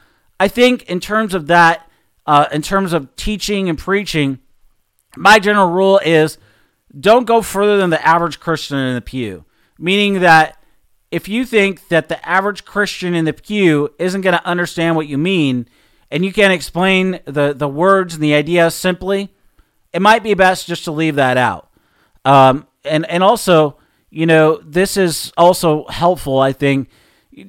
I 0.41 0.49
think 0.49 0.83
in 0.85 0.99
terms 0.99 1.35
of 1.35 1.47
that, 1.49 1.89
uh, 2.27 2.47
in 2.51 2.63
terms 2.63 2.93
of 2.93 3.15
teaching 3.17 3.69
and 3.69 3.79
preaching, 3.79 4.39
my 5.17 5.39
general 5.39 5.71
rule 5.71 6.01
is 6.05 6.39
don't 6.99 7.27
go 7.27 7.43
further 7.43 7.77
than 7.77 7.91
the 7.91 8.05
average 8.05 8.41
Christian 8.41 8.79
in 8.79 8.95
the 8.95 9.01
pew. 9.01 9.45
Meaning 9.79 10.21
that 10.21 10.63
if 11.11 11.29
you 11.29 11.45
think 11.45 11.89
that 11.89 12.09
the 12.09 12.27
average 12.29 12.65
Christian 12.65 13.15
in 13.15 13.25
the 13.25 13.33
pew 13.33 13.91
isn't 13.99 14.23
going 14.23 14.37
to 14.37 14.47
understand 14.47 14.97
what 14.97 15.07
you 15.07 15.19
mean, 15.19 15.69
and 16.13 16.25
you 16.25 16.33
can't 16.33 16.53
explain 16.53 17.19
the, 17.25 17.55
the 17.55 17.67
words 17.67 18.15
and 18.15 18.23
the 18.23 18.35
idea 18.35 18.71
simply, 18.71 19.33
it 19.93 20.03
might 20.03 20.23
be 20.23 20.35
best 20.35 20.67
just 20.67 20.85
to 20.85 20.93
leave 20.93 21.17
that 21.17 21.39
out. 21.39 21.71
Um, 22.25 22.67
and 22.85 23.09
and 23.11 23.23
also, 23.23 23.79
you 24.11 24.27
know, 24.27 24.61
this 24.63 24.97
is 24.97 25.33
also 25.37 25.87
helpful. 25.89 26.39
I 26.39 26.53
think 26.53 26.89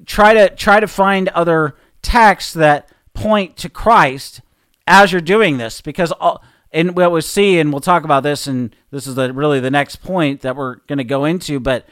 try 0.05 0.33
to 0.33 0.49
try 0.55 0.79
to 0.79 0.87
find 0.87 1.27
other 1.29 1.75
texts 2.01 2.53
that 2.53 2.89
point 3.13 3.57
to 3.57 3.69
Christ 3.69 4.41
as 4.87 5.11
you're 5.11 5.21
doing 5.21 5.57
this, 5.57 5.81
because 5.81 6.11
all, 6.13 6.41
and 6.71 6.95
what 6.95 7.11
we 7.11 7.21
see, 7.21 7.59
and 7.59 7.71
we'll 7.71 7.81
talk 7.81 8.03
about 8.03 8.23
this, 8.23 8.47
and 8.47 8.75
this 8.91 9.05
is 9.05 9.15
the, 9.15 9.31
really 9.33 9.59
the 9.59 9.71
next 9.71 9.97
point 9.97 10.41
that 10.41 10.55
we're 10.55 10.77
going 10.87 10.97
to 10.97 11.03
go 11.03 11.25
into. 11.25 11.59
But 11.59 11.85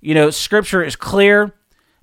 you 0.00 0.14
know, 0.14 0.30
Scripture 0.30 0.82
is 0.82 0.96
clear, 0.96 1.52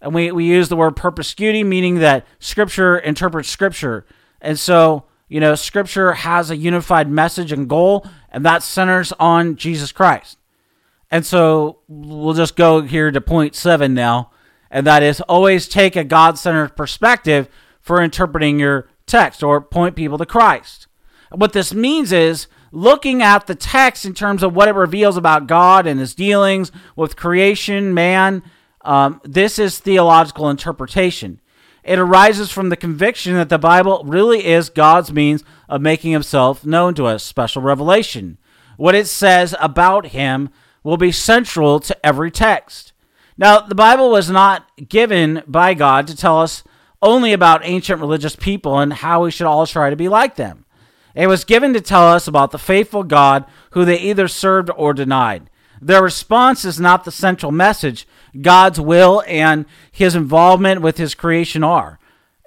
and 0.02 0.14
we 0.14 0.32
we 0.32 0.46
use 0.46 0.70
the 0.70 0.76
word 0.76 0.96
perspicuity, 0.96 1.64
meaning 1.64 2.00
that 2.00 2.26
Scripture 2.40 2.98
interprets 2.98 3.50
Scripture, 3.50 4.06
and 4.42 4.58
so 4.58 5.06
you 5.32 5.40
know, 5.40 5.56
Scripture 5.56 6.12
has 6.12 6.52
a 6.52 6.58
unified 6.58 7.10
message 7.10 7.54
and 7.54 7.70
goal, 7.70 8.06
and 8.34 8.46
that 8.46 8.64
centers 8.64 9.14
on 9.14 9.56
Jesus 9.56 9.94
Christ. 9.94 10.38
And 11.10 11.26
so 11.26 11.80
we'll 11.88 12.34
just 12.34 12.58
go 12.58 12.82
here 12.82 13.12
to 13.12 13.22
point 13.22 13.56
seven 13.56 13.94
now, 13.94 14.32
and 14.70 14.86
that 14.86 15.04
is 15.04 15.22
always 15.22 15.70
take 15.70 15.96
a 15.96 16.04
God 16.04 16.38
centered 16.38 16.76
perspective 16.76 17.48
for 17.80 18.02
interpreting 18.02 18.60
your 18.60 18.90
text 19.06 19.42
or 19.42 19.62
point 19.62 19.96
people 19.96 20.18
to 20.18 20.26
Christ. 20.26 20.88
What 21.30 21.54
this 21.54 21.74
means 21.74 22.12
is 22.12 22.48
looking 22.74 23.22
at 23.22 23.48
the 23.48 23.56
text 23.56 24.04
in 24.04 24.14
terms 24.14 24.44
of 24.44 24.54
what 24.54 24.68
it 24.68 24.76
reveals 24.76 25.16
about 25.16 25.48
God 25.48 25.88
and 25.88 25.98
his 25.98 26.14
dealings 26.14 26.74
with 26.98 27.16
creation, 27.16 27.94
man. 27.94 28.44
Um, 28.84 29.22
this 29.24 29.60
is 29.60 29.80
theological 29.80 30.50
interpretation. 30.50 31.40
It 31.84 32.00
arises 32.00 32.52
from 32.52 32.70
the 32.70 32.76
conviction 32.76 33.34
that 33.36 33.50
the 33.50 33.58
Bible 33.58 34.04
really 34.06 34.46
is 34.46 34.70
God's 34.70 35.12
means 35.12 35.44
of 35.68 35.82
making 35.82 36.12
himself 36.12 36.66
known 36.66 36.94
to 36.96 37.06
us, 37.06 37.24
special 37.24 37.62
revelation. 37.62 38.38
What 38.78 38.96
it 38.96 39.08
says 39.08 39.56
about 39.60 40.08
him 40.08 40.50
will 40.84 40.98
be 40.98 41.12
central 41.12 41.80
to 41.80 42.06
every 42.06 42.32
text. 42.32 42.94
Now, 43.38 43.60
the 43.60 43.76
Bible 43.76 44.12
was 44.12 44.30
not 44.30 44.70
given 44.90 45.44
by 45.48 45.74
God 45.74 46.08
to 46.08 46.16
tell 46.16 46.40
us 46.40 46.64
only 47.02 47.34
about 47.34 47.66
ancient 47.66 48.00
religious 48.00 48.36
people 48.36 48.78
and 48.78 48.94
how 48.94 49.24
we 49.24 49.32
should 49.32 49.48
all 49.48 49.66
try 49.66 49.90
to 49.90 49.96
be 49.96 50.08
like 50.08 50.36
them. 50.36 50.66
It 51.16 51.28
was 51.28 51.44
given 51.44 51.74
to 51.74 51.82
tell 51.82 52.08
us 52.08 52.28
about 52.28 52.52
the 52.52 52.60
faithful 52.60 53.04
God 53.04 53.46
who 53.72 53.84
they 53.84 54.00
either 54.00 54.28
served 54.28 54.70
or 54.76 54.94
denied. 54.94 55.50
Their 55.82 56.04
response 56.04 56.64
is 56.64 56.80
not 56.80 57.04
the 57.04 57.12
central 57.12 57.52
message. 57.52 58.08
God's 58.40 58.80
will 58.80 59.24
and 59.28 59.66
his 59.92 60.16
involvement 60.16 60.82
with 60.82 60.98
his 60.98 61.16
creation 61.16 61.64
are. 61.64 62.00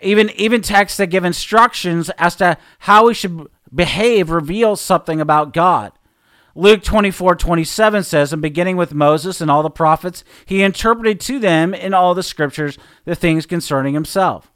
Even 0.03 0.31
even 0.31 0.62
texts 0.62 0.99
that 0.99 1.07
give 1.09 1.25
instructions 1.25 2.11
as 2.18 2.37
to 2.37 2.59
how 2.81 3.07
we 3.07 3.14
should 3.14 3.49
behave 3.75 4.31
reveal 4.31 4.77
something 4.77 5.20
about 5.20 5.53
God. 5.53 5.92
Luke 6.57 6.85
24, 6.85 7.35
27 7.35 8.05
says, 8.05 8.33
And 8.33 8.40
beginning 8.40 8.77
with 8.77 8.94
Moses 8.94 9.40
and 9.40 9.51
all 9.51 9.62
the 9.62 9.70
prophets, 9.70 10.23
he 10.47 10.62
interpreted 10.62 11.18
to 11.20 11.38
them 11.40 11.75
in 11.75 11.92
all 11.92 12.14
the 12.14 12.23
scriptures 12.23 12.79
the 13.05 13.16
things 13.16 13.44
concerning 13.44 13.94
himself. 13.94 14.53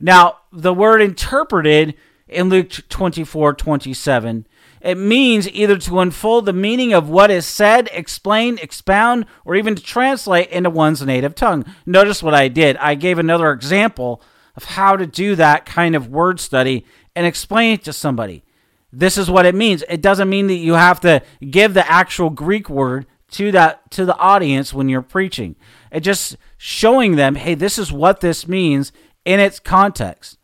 Now, 0.00 0.38
the 0.52 0.74
word 0.74 1.00
interpreted 1.00 1.94
in 2.26 2.48
Luke 2.48 2.70
24, 2.88 3.54
27, 3.54 4.46
it 4.80 4.96
means 4.96 5.48
either 5.48 5.76
to 5.78 6.00
unfold 6.00 6.46
the 6.46 6.52
meaning 6.52 6.92
of 6.92 7.08
what 7.08 7.30
is 7.30 7.46
said, 7.46 7.88
explain, 7.92 8.58
expound, 8.58 9.26
or 9.44 9.54
even 9.54 9.74
to 9.74 9.82
translate 9.82 10.50
into 10.50 10.70
one's 10.70 11.02
native 11.02 11.34
tongue. 11.34 11.64
Notice 11.84 12.22
what 12.22 12.34
I 12.34 12.48
did. 12.48 12.76
I 12.76 12.94
gave 12.94 13.18
another 13.18 13.50
example 13.50 14.22
of 14.56 14.64
how 14.64 14.96
to 14.96 15.06
do 15.06 15.36
that 15.36 15.66
kind 15.66 15.94
of 15.94 16.08
word 16.08 16.40
study 16.40 16.84
and 17.14 17.26
explain 17.26 17.74
it 17.74 17.84
to 17.84 17.92
somebody. 17.92 18.44
This 18.92 19.18
is 19.18 19.30
what 19.30 19.46
it 19.46 19.54
means. 19.54 19.84
It 19.88 20.00
doesn't 20.00 20.28
mean 20.28 20.46
that 20.46 20.54
you 20.54 20.74
have 20.74 21.00
to 21.00 21.22
give 21.50 21.74
the 21.74 21.90
actual 21.90 22.30
Greek 22.30 22.70
word 22.70 23.06
to 23.32 23.52
that 23.52 23.90
to 23.90 24.06
the 24.06 24.16
audience 24.16 24.72
when 24.72 24.88
you're 24.88 25.02
preaching. 25.02 25.56
It 25.92 26.00
just 26.00 26.36
showing 26.56 27.16
them, 27.16 27.34
hey, 27.34 27.54
this 27.54 27.78
is 27.78 27.92
what 27.92 28.20
this 28.20 28.48
means 28.48 28.90
in 29.24 29.40
its 29.40 29.60
context. 29.60 30.37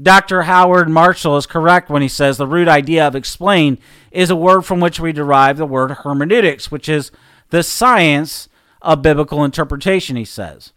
Dr. 0.00 0.42
Howard 0.42 0.88
Marshall 0.88 1.36
is 1.36 1.46
correct 1.46 1.88
when 1.88 2.02
he 2.02 2.08
says 2.08 2.36
the 2.36 2.46
root 2.46 2.68
idea 2.68 3.06
of 3.06 3.14
explain 3.14 3.78
is 4.10 4.28
a 4.28 4.36
word 4.36 4.62
from 4.62 4.80
which 4.80 5.00
we 5.00 5.12
derive 5.12 5.56
the 5.56 5.66
word 5.66 5.90
hermeneutics, 5.90 6.70
which 6.70 6.88
is 6.88 7.10
the 7.50 7.62
science 7.62 8.48
of 8.82 9.02
biblical 9.02 9.42
interpretation, 9.42 10.16
he 10.16 10.24
says. 10.24 10.72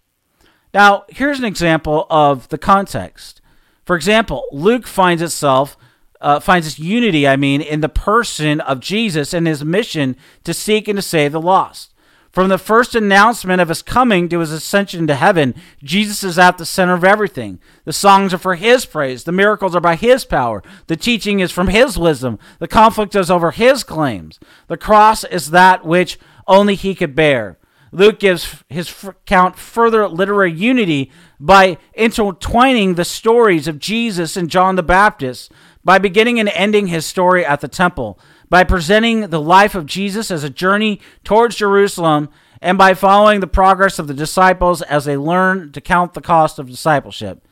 Now, 0.73 1.03
here's 1.09 1.39
an 1.39 1.45
example 1.45 2.07
of 2.09 2.47
the 2.49 2.57
context. 2.57 3.41
For 3.85 3.95
example, 3.95 4.45
Luke 4.51 4.87
finds 4.87 5.21
itself 5.21 5.75
uh, 6.21 6.39
finds 6.39 6.67
its 6.67 6.79
unity, 6.79 7.27
I 7.27 7.35
mean, 7.35 7.61
in 7.61 7.81
the 7.81 7.89
person 7.89 8.59
of 8.61 8.79
Jesus 8.79 9.33
and 9.33 9.47
his 9.47 9.63
mission 9.63 10.15
to 10.43 10.53
seek 10.53 10.87
and 10.87 10.97
to 10.97 11.01
save 11.01 11.31
the 11.31 11.41
lost. 11.41 11.93
From 12.31 12.49
the 12.49 12.59
first 12.59 12.93
announcement 12.93 13.59
of 13.59 13.69
his 13.69 13.81
coming 13.81 14.29
to 14.29 14.39
his 14.39 14.51
ascension 14.51 15.07
to 15.07 15.15
heaven, 15.15 15.55
Jesus 15.83 16.23
is 16.23 16.37
at 16.37 16.57
the 16.57 16.65
center 16.65 16.93
of 16.93 17.03
everything. 17.03 17.59
The 17.85 17.93
songs 17.93 18.33
are 18.33 18.37
for 18.37 18.55
his 18.55 18.85
praise, 18.85 19.23
the 19.23 19.31
miracles 19.31 19.75
are 19.75 19.81
by 19.81 19.95
his 19.95 20.25
power, 20.25 20.61
the 20.87 20.95
teaching 20.95 21.39
is 21.39 21.51
from 21.51 21.69
his 21.69 21.97
wisdom, 21.97 22.37
the 22.59 22.67
conflict 22.67 23.15
is 23.15 23.31
over 23.31 23.51
his 23.51 23.83
claims. 23.83 24.39
The 24.67 24.77
cross 24.77 25.23
is 25.23 25.49
that 25.51 25.85
which 25.85 26.19
only 26.47 26.75
he 26.75 26.93
could 26.93 27.15
bear. 27.15 27.57
Luke 27.91 28.19
gives 28.19 28.63
his 28.69 29.03
account 29.03 29.57
further 29.57 30.07
literary 30.07 30.51
unity 30.51 31.11
by 31.39 31.77
intertwining 31.95 32.93
the 32.93 33.05
stories 33.05 33.67
of 33.67 33.79
Jesus 33.79 34.37
and 34.37 34.49
John 34.49 34.75
the 34.75 34.83
Baptist, 34.83 35.51
by 35.89 35.97
beginning 35.97 36.39
and 36.39 36.49
ending 36.49 36.85
his 36.85 37.03
story 37.03 37.43
at 37.43 37.61
the 37.61 37.67
temple, 37.67 38.19
by 38.47 38.63
presenting 38.63 39.21
the 39.21 39.41
life 39.41 39.73
of 39.73 39.87
Jesus 39.87 40.29
as 40.29 40.43
a 40.43 40.49
journey 40.51 41.01
towards 41.23 41.55
Jerusalem, 41.55 42.29
and 42.61 42.77
by 42.77 42.93
following 42.93 43.39
the 43.39 43.47
progress 43.47 43.97
of 43.97 44.07
the 44.07 44.13
disciples 44.13 44.83
as 44.83 45.05
they 45.05 45.17
learn 45.17 45.71
to 45.71 45.81
count 45.81 46.13
the 46.13 46.21
cost 46.21 46.59
of 46.59 46.69
discipleship. 46.69 47.43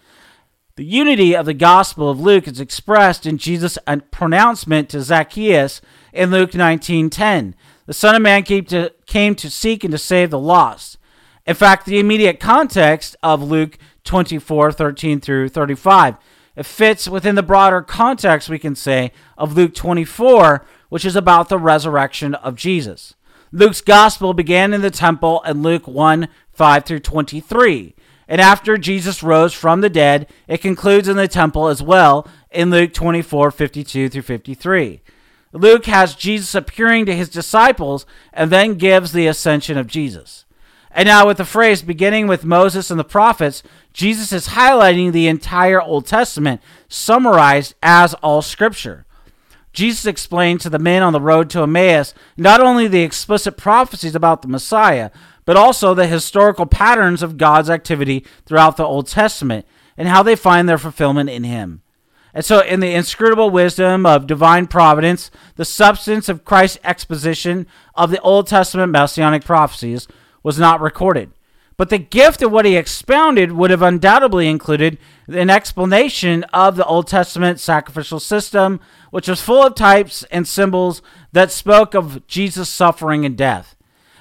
The 0.76 0.86
unity 0.86 1.36
of 1.36 1.48
the 1.48 1.56
Gospel 1.56 2.12
of 2.12 2.20
Luke 2.20 2.48
is 2.48 2.60
expressed 2.60 3.26
in 3.26 3.40
Jesus' 3.40 3.80
pronouncement 4.12 4.90
to 4.90 5.02
Zacchaeus 5.02 5.82
in 6.14 6.30
Luke 6.30 6.52
19:10. 6.52 7.56
The 7.88 7.94
Son 7.96 8.16
of 8.16 8.22
Man 8.22 8.44
came 8.44 8.66
to, 8.66 8.94
came 9.08 9.34
to 9.34 9.50
seek 9.50 9.84
and 9.84 9.92
to 9.94 9.98
save 9.98 10.30
the 10.30 10.38
lost. 10.38 11.00
In 11.48 11.56
fact, 11.56 11.88
the 11.88 11.98
immediate 11.98 12.40
context 12.40 13.16
of 13.24 13.42
Luke 13.42 13.80
24:13 14.04 15.22
through 15.22 15.50
35 15.50 16.18
it 16.58 16.66
fits 16.66 17.08
within 17.08 17.36
the 17.36 17.44
broader 17.44 17.84
context, 17.84 18.50
we 18.50 18.58
can 18.58 18.76
say, 18.76 19.12
of 19.38 19.56
Luke 19.56 19.76
24, 19.76 20.66
which 20.90 21.06
is 21.06 21.16
about 21.16 21.50
the 21.50 21.60
resurrection 21.60 22.34
of 22.34 22.56
Jesus. 22.56 23.14
Luke's 23.52 23.80
gospel 23.80 24.34
began 24.34 24.74
in 24.74 24.82
the 24.82 24.90
temple 24.90 25.44
in 25.46 25.62
Luke 25.62 25.88
1 25.88 26.28
5 26.52 26.84
through 26.84 27.00
23. 27.00 27.94
And 28.28 28.42
after 28.42 28.76
Jesus 28.76 29.22
rose 29.22 29.54
from 29.54 29.82
the 29.82 29.90
dead, 29.90 30.28
it 30.48 30.62
concludes 30.62 31.08
in 31.08 31.16
the 31.16 31.28
temple 31.28 31.68
as 31.68 31.84
well 31.84 32.28
in 32.50 32.72
Luke 32.72 32.92
24 32.92 33.52
52 33.52 34.10
through 34.10 34.22
53. 34.24 35.02
Luke 35.54 35.86
has 35.86 36.16
Jesus 36.16 36.56
appearing 36.56 37.06
to 37.06 37.16
his 37.16 37.30
disciples 37.30 38.08
and 38.34 38.52
then 38.52 38.74
gives 38.74 39.12
the 39.12 39.28
ascension 39.28 39.78
of 39.78 39.86
Jesus. 39.86 40.46
And 40.98 41.06
now, 41.06 41.28
with 41.28 41.38
the 41.38 41.46
phrase 41.46 41.84
beginning 41.84 42.26
with 42.26 42.44
Moses 42.44 42.90
and 42.90 43.00
the 43.00 43.04
prophets, 43.04 43.62
Jesus 43.98 44.32
is 44.32 44.50
highlighting 44.50 45.12
the 45.12 45.28
entire 45.28 45.82
Old 45.82 46.06
Testament, 46.06 46.62
summarized 46.88 47.74
as 47.82 48.14
all 48.16 48.44
scripture. 48.44 49.08
Jesus 49.74 50.06
explained 50.06 50.62
to 50.62 50.70
the 50.70 50.78
men 50.78 51.02
on 51.02 51.14
the 51.14 51.20
road 51.20 51.50
to 51.50 51.64
Emmaus 51.64 52.14
not 52.38 52.62
only 52.62 52.88
the 52.88 53.02
explicit 53.02 53.58
prophecies 53.58 54.14
about 54.14 54.44
the 54.44 54.48
Messiah, 54.48 55.10
but 55.46 55.58
also 55.58 55.96
the 55.96 56.06
historical 56.06 56.68
patterns 56.68 57.24
of 57.24 57.38
God's 57.38 57.72
activity 57.72 58.24
throughout 58.46 58.78
the 58.78 58.86
Old 58.86 59.08
Testament 59.08 59.66
and 59.98 60.08
how 60.08 60.22
they 60.22 60.36
find 60.36 60.70
their 60.70 60.78
fulfillment 60.78 61.32
in 61.32 61.44
Him. 61.44 61.82
And 62.36 62.46
so, 62.46 62.60
in 62.60 62.82
the 62.82 62.94
inscrutable 62.94 63.50
wisdom 63.50 64.06
of 64.06 64.28
divine 64.28 64.68
providence, 64.68 65.32
the 65.56 65.66
substance 65.66 66.30
of 66.30 66.46
Christ's 66.46 66.78
exposition 66.84 67.66
of 67.96 68.12
the 68.12 68.22
Old 68.22 68.46
Testament 68.46 68.92
messianic 68.92 69.44
prophecies 69.44 70.08
was 70.44 70.60
not 70.60 70.82
recorded. 70.82 71.32
But 71.78 71.90
the 71.90 72.00
gift 72.00 72.42
of 72.42 72.52
what 72.52 72.66
he 72.66 72.76
expounded 72.76 73.52
would 73.52 73.70
have 73.70 73.84
undoubtedly 73.84 74.48
included 74.48 74.98
an 75.28 75.52
explanation 75.52 76.44
of 76.46 76.76
the 76.76 76.86
Old 76.86 77.08
Testament 77.08 77.60
sacrificial 77.60 78.20
system, 78.20 78.80
which 79.12 79.28
was 79.28 79.42
full 79.42 79.64
of 79.64 79.76
types 79.76 80.24
and 80.32 80.48
symbols 80.48 81.04
that 81.34 81.52
spoke 81.52 81.94
of 81.94 82.26
Jesus' 82.26 82.68
suffering 82.68 83.26
and 83.26 83.38
death. 83.38 83.76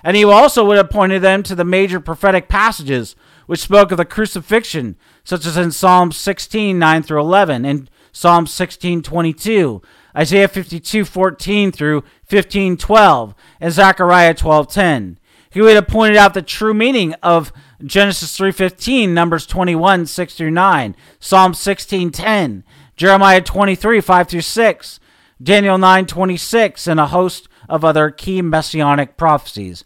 And 0.05 0.17
he 0.17 0.25
also 0.25 0.65
would 0.67 0.77
have 0.77 0.91
pointed 0.91 1.23
them 1.23 1.43
to 1.45 1.55
the 1.55 1.65
major 1.65 1.99
prophetic 1.99 2.47
passages 2.49 3.17
which 3.47 3.61
spoke 3.61 3.91
of 3.91 3.97
the 3.97 4.05
crucifixion, 4.05 4.97
such 5.25 5.47
as 5.47 5.57
in 5.57 5.73
Psalm 5.73 6.13
16, 6.13 6.79
9 6.79 7.03
through 7.03 7.21
11, 7.21 7.65
and 7.65 7.91
Psalm 8.13 8.47
16, 8.47 9.03
22, 9.03 9.83
Isaiah 10.17 10.49
52, 10.49 11.05
14 11.05 11.73
through 11.73 12.05
15, 12.25 12.77
12, 12.77 13.35
and 13.61 13.73
Zechariah 13.73 14.35
12, 14.35 14.69
10. 14.69 15.19
He 15.51 15.61
would 15.61 15.75
have 15.75 15.89
pointed 15.89 16.17
out 16.17 16.35
the 16.35 16.43
true 16.43 16.75
meaning 16.75 17.15
of 17.23 17.53
Genesis 17.85 18.37
3:15, 18.37 19.15
Numbers 19.15 19.47
21, 19.47 20.07
6 20.07 20.35
through 20.35 20.51
9, 20.51 20.97
Psalm 21.21 21.53
16:10, 21.53 22.63
Jeremiah 22.97 23.41
23, 23.41 24.01
5 24.01 24.29
through 24.29 24.41
6, 24.41 25.01
Daniel 25.43 25.79
9:26, 25.79 26.87
and 26.87 26.99
a 26.99 27.09
host 27.09 27.49
of 27.69 27.85
other 27.85 28.11
key 28.11 28.43
messianic 28.43 29.17
prophecies, 29.17 29.85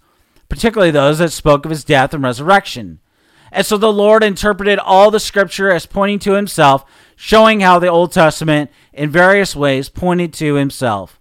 particularly 0.48 0.90
those 0.90 1.18
that 1.18 1.32
spoke 1.32 1.64
of 1.64 1.70
his 1.70 1.84
death 1.84 2.14
and 2.14 2.22
resurrection. 2.22 3.00
And 3.52 3.66
so 3.66 3.76
the 3.76 3.92
Lord 3.92 4.22
interpreted 4.22 4.78
all 4.78 5.10
the 5.10 5.18
scripture 5.18 5.72
as 5.72 5.86
pointing 5.86 6.20
to 6.20 6.34
himself, 6.34 6.84
showing 7.16 7.60
how 7.60 7.78
the 7.78 7.88
Old 7.88 8.12
Testament 8.12 8.70
in 8.92 9.10
various 9.10 9.56
ways 9.56 9.88
pointed 9.88 10.32
to 10.34 10.54
himself. 10.54 11.18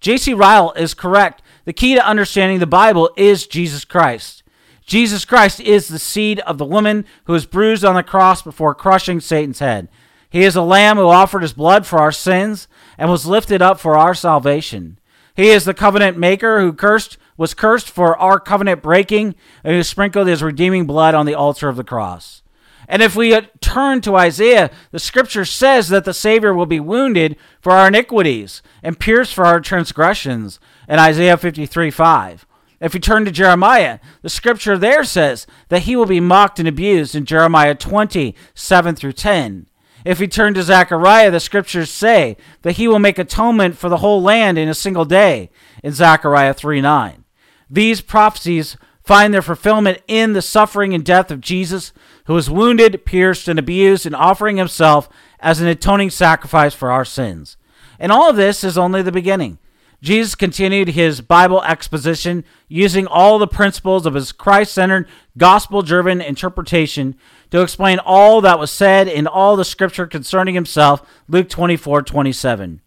J.C. 0.00 0.34
Ryle 0.34 0.72
is 0.76 0.94
correct 0.94 1.42
the 1.70 1.74
key 1.74 1.94
to 1.94 2.04
understanding 2.04 2.58
the 2.58 2.66
Bible 2.66 3.12
is 3.16 3.46
Jesus 3.46 3.84
Christ. 3.84 4.42
Jesus 4.84 5.24
Christ 5.24 5.60
is 5.60 5.86
the 5.86 6.00
seed 6.00 6.40
of 6.40 6.58
the 6.58 6.64
woman 6.64 7.04
who 7.26 7.32
was 7.32 7.46
bruised 7.46 7.84
on 7.84 7.94
the 7.94 8.02
cross 8.02 8.42
before 8.42 8.74
crushing 8.74 9.20
Satan's 9.20 9.60
head. 9.60 9.88
He 10.28 10.42
is 10.42 10.56
a 10.56 10.62
lamb 10.62 10.96
who 10.96 11.06
offered 11.06 11.42
his 11.42 11.52
blood 11.52 11.86
for 11.86 12.00
our 12.00 12.10
sins 12.10 12.66
and 12.98 13.08
was 13.08 13.24
lifted 13.24 13.62
up 13.62 13.78
for 13.78 13.96
our 13.96 14.16
salvation. 14.16 14.98
He 15.36 15.50
is 15.50 15.64
the 15.64 15.72
covenant 15.72 16.18
maker 16.18 16.60
who 16.60 16.72
cursed 16.72 17.18
was 17.36 17.54
cursed 17.54 17.88
for 17.88 18.18
our 18.18 18.40
covenant 18.40 18.82
breaking 18.82 19.36
and 19.62 19.76
who 19.76 19.84
sprinkled 19.84 20.26
his 20.26 20.42
redeeming 20.42 20.86
blood 20.86 21.14
on 21.14 21.24
the 21.24 21.36
altar 21.36 21.68
of 21.68 21.76
the 21.76 21.84
cross. 21.84 22.42
And 22.88 23.00
if 23.00 23.14
we 23.14 23.40
turn 23.60 24.00
to 24.00 24.16
Isaiah, 24.16 24.72
the 24.90 24.98
scripture 24.98 25.44
says 25.44 25.88
that 25.90 26.04
the 26.04 26.12
Savior 26.12 26.52
will 26.52 26.66
be 26.66 26.80
wounded 26.80 27.36
for 27.60 27.70
our 27.70 27.86
iniquities 27.86 28.60
and 28.82 28.98
pierced 28.98 29.32
for 29.32 29.46
our 29.46 29.60
transgressions 29.60 30.58
in 30.90 30.98
Isaiah 30.98 31.38
53 31.38 31.90
5. 31.90 32.46
If 32.80 32.94
we 32.94 33.00
turn 33.00 33.24
to 33.24 33.30
Jeremiah, 33.30 34.00
the 34.22 34.28
scripture 34.28 34.76
there 34.76 35.04
says 35.04 35.46
that 35.68 35.82
he 35.82 35.94
will 35.94 36.06
be 36.06 36.18
mocked 36.20 36.58
and 36.58 36.66
abused 36.66 37.14
in 37.14 37.24
Jeremiah 37.24 37.74
20 37.74 38.34
7 38.54 38.94
through 38.96 39.12
10. 39.12 39.68
If 40.04 40.18
we 40.18 40.26
turn 40.26 40.54
to 40.54 40.62
Zechariah, 40.62 41.30
the 41.30 41.40
scriptures 41.40 41.90
say 41.90 42.36
that 42.62 42.72
he 42.72 42.88
will 42.88 42.98
make 42.98 43.18
atonement 43.18 43.76
for 43.76 43.88
the 43.88 43.98
whole 43.98 44.20
land 44.20 44.58
in 44.58 44.68
a 44.68 44.74
single 44.74 45.04
day 45.04 45.50
in 45.84 45.92
Zechariah 45.92 46.54
3 46.54 46.80
9. 46.80 47.24
These 47.70 48.00
prophecies 48.00 48.76
find 49.04 49.32
their 49.32 49.42
fulfillment 49.42 50.02
in 50.08 50.32
the 50.32 50.42
suffering 50.42 50.92
and 50.92 51.04
death 51.04 51.30
of 51.30 51.40
Jesus, 51.40 51.92
who 52.24 52.34
was 52.34 52.50
wounded, 52.50 53.04
pierced, 53.04 53.46
and 53.46 53.58
abused 53.58 54.06
in 54.06 54.14
offering 54.14 54.56
himself 54.56 55.08
as 55.38 55.60
an 55.60 55.68
atoning 55.68 56.10
sacrifice 56.10 56.74
for 56.74 56.90
our 56.90 57.04
sins. 57.04 57.56
And 57.98 58.10
all 58.10 58.30
of 58.30 58.36
this 58.36 58.64
is 58.64 58.76
only 58.76 59.02
the 59.02 59.12
beginning. 59.12 59.58
Jesus 60.02 60.34
continued 60.34 60.88
his 60.88 61.20
Bible 61.20 61.62
exposition 61.62 62.44
using 62.68 63.06
all 63.06 63.38
the 63.38 63.46
principles 63.46 64.06
of 64.06 64.14
his 64.14 64.32
Christ 64.32 64.72
centered, 64.72 65.06
gospel 65.36 65.82
driven 65.82 66.20
interpretation 66.20 67.16
to 67.50 67.60
explain 67.60 67.98
all 67.98 68.40
that 68.40 68.58
was 68.58 68.70
said 68.70 69.08
in 69.08 69.26
all 69.26 69.56
the 69.56 69.64
scripture 69.64 70.06
concerning 70.06 70.54
himself, 70.54 71.06
Luke 71.28 71.48
24 71.48 72.02
27. 72.02 72.80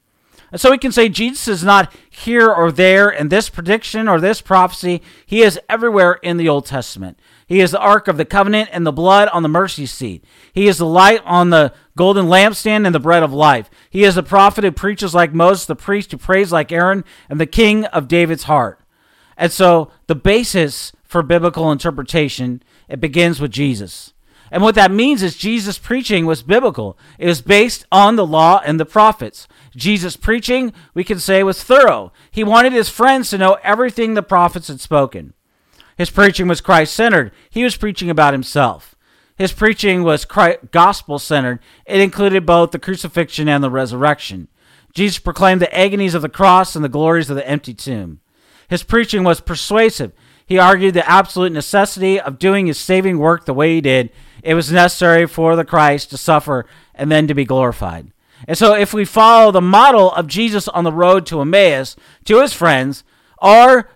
And 0.52 0.62
so 0.62 0.70
we 0.70 0.78
can 0.78 0.92
say 0.92 1.10
Jesus 1.10 1.48
is 1.48 1.64
not 1.64 1.92
here 2.12 2.48
or 2.48 2.72
there 2.72 3.10
in 3.10 3.30
this 3.30 3.50
prediction 3.50 4.08
or 4.08 4.22
this 4.22 4.40
prophecy. 4.40 5.02
He 5.26 5.42
is 5.42 5.60
everywhere 5.68 6.20
in 6.22 6.38
the 6.38 6.48
Old 6.48 6.68
Testament. 6.68 7.20
He 7.48 7.60
is 7.60 7.72
the 7.72 7.80
Ark 7.80 8.08
of 8.08 8.18
the 8.18 8.26
Covenant 8.26 8.70
and 8.72 8.86
the 8.86 8.92
blood 8.92 9.30
on 9.30 9.42
the 9.42 9.50
mercy 9.50 9.88
seat. 9.88 10.24
He 10.54 10.68
is 10.68 10.78
the 10.78 10.86
light 10.86 11.22
on 11.26 11.50
the 11.50 11.74
golden 11.96 12.26
lampstand 12.28 12.86
and 12.86 12.94
the 12.94 13.00
bread 13.00 13.24
of 13.24 13.34
life. 13.34 13.70
He 13.90 14.04
is 14.04 14.16
the 14.16 14.24
prophet 14.24 14.64
who 14.64 14.72
preaches 14.72 15.14
like 15.14 15.34
Moses, 15.34 15.66
the 15.66 15.76
priest 15.76 16.12
who 16.12 16.18
prays 16.18 16.52
like 16.52 16.72
Aaron, 16.72 17.04
and 17.30 17.40
the 17.40 17.46
king 17.46 17.86
of 17.86 18.08
David's 18.08 18.44
heart. 18.44 18.80
And 19.38 19.52
so 19.52 19.92
the 20.08 20.16
basis 20.16 20.92
for 21.04 21.24
biblical 21.24 21.72
interpretation, 21.72 22.64
it 22.88 23.00
begins 23.00 23.40
with 23.40 23.52
Jesus. 23.52 24.14
And 24.52 24.62
what 24.62 24.76
that 24.76 24.92
means 24.92 25.24
is 25.24 25.36
Jesus' 25.36 25.80
preaching 25.80 26.28
was 26.28 26.44
biblical. 26.44 26.96
It 27.18 27.26
was 27.26 27.42
based 27.42 27.88
on 27.92 28.16
the 28.16 28.26
law 28.26 28.62
and 28.64 28.80
the 28.80 28.86
prophets. 28.86 29.48
Jesus' 29.76 30.16
preaching, 30.16 30.74
we 30.94 31.04
can 31.04 31.18
say, 31.18 31.42
was 31.42 31.64
thorough. 31.64 32.14
He 32.30 32.44
wanted 32.44 32.72
his 32.72 32.88
friends 32.88 33.32
to 33.32 33.40
know 33.40 33.58
everything 33.64 34.14
the 34.14 34.22
prophets 34.22 34.68
had 34.68 34.80
spoken. 34.80 35.34
His 35.98 36.12
preaching 36.12 36.48
was 36.48 36.62
Christ 36.62 36.94
centered. 36.94 37.32
He 37.50 37.64
was 37.64 37.78
preaching 37.78 38.12
about 38.12 38.34
himself. 38.34 38.93
His 39.44 39.52
preaching 39.52 40.04
was 40.04 40.24
gospel 40.24 41.20
centered. 41.20 41.60
It 41.86 42.00
included 42.00 42.46
both 42.46 42.72
the 42.72 42.80
crucifixion 42.80 43.50
and 43.50 43.62
the 43.62 43.70
resurrection. 43.70 44.48
Jesus 44.94 45.20
proclaimed 45.20 45.62
the 45.62 45.78
agonies 45.78 46.14
of 46.14 46.22
the 46.22 46.30
cross 46.30 46.78
and 46.78 46.86
the 46.86 46.88
glories 46.88 47.30
of 47.30 47.36
the 47.36 47.46
empty 47.46 47.74
tomb. 47.74 48.22
His 48.70 48.84
preaching 48.84 49.26
was 49.26 49.42
persuasive. 49.42 50.14
He 50.46 50.58
argued 50.58 50.94
the 50.94 51.06
absolute 51.06 51.52
necessity 51.52 52.22
of 52.22 52.40
doing 52.40 52.68
his 52.68 52.78
saving 52.78 53.18
work 53.18 53.44
the 53.44 53.54
way 53.54 53.76
he 53.76 53.82
did. 53.82 54.12
It 54.44 54.54
was 54.54 54.72
necessary 54.72 55.28
for 55.28 55.58
the 55.58 55.66
Christ 55.66 56.12
to 56.12 56.18
suffer 56.18 56.66
and 56.96 57.12
then 57.12 57.28
to 57.28 57.34
be 57.34 57.44
glorified. 57.44 58.14
And 58.48 58.58
so, 58.58 58.74
if 58.74 58.94
we 58.94 59.04
follow 59.04 59.52
the 59.52 59.60
model 59.60 60.10
of 60.14 60.28
Jesus 60.28 60.70
on 60.70 60.86
the 60.86 60.94
road 60.94 61.26
to 61.26 61.42
Emmaus 61.42 61.98
to 62.24 62.42
his 62.42 62.54
friends, 62.54 63.04
our 63.42 63.90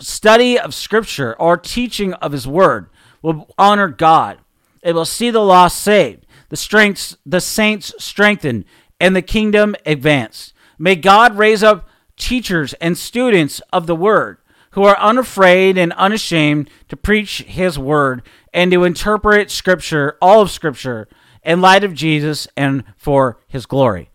study 0.00 0.58
of 0.58 0.74
Scripture, 0.74 1.40
our 1.40 1.56
teaching 1.56 2.12
of 2.14 2.32
His 2.32 2.48
Word 2.48 2.90
will 3.22 3.54
honor 3.56 3.86
God. 3.86 4.40
It 4.82 4.94
will 4.94 5.04
see 5.04 5.30
the 5.30 5.40
lost 5.40 5.80
saved, 5.80 6.26
the 6.48 6.56
strengths, 6.56 7.16
the 7.24 7.40
saints 7.40 7.92
strengthened, 7.98 8.64
and 9.00 9.14
the 9.14 9.22
kingdom 9.22 9.76
advanced. 9.86 10.52
May 10.78 10.96
God 10.96 11.36
raise 11.36 11.62
up 11.62 11.88
teachers 12.16 12.74
and 12.74 12.96
students 12.96 13.60
of 13.72 13.86
the 13.86 13.96
Word 13.96 14.38
who 14.72 14.84
are 14.84 14.98
unafraid 14.98 15.76
and 15.76 15.92
unashamed 15.94 16.70
to 16.88 16.96
preach 16.96 17.42
His 17.42 17.78
Word 17.78 18.22
and 18.52 18.70
to 18.72 18.84
interpret 18.84 19.50
Scripture, 19.50 20.16
all 20.22 20.42
of 20.42 20.50
Scripture, 20.50 21.08
in 21.42 21.60
light 21.60 21.84
of 21.84 21.94
Jesus 21.94 22.46
and 22.56 22.84
for 22.96 23.38
His 23.48 23.66
glory. 23.66 24.10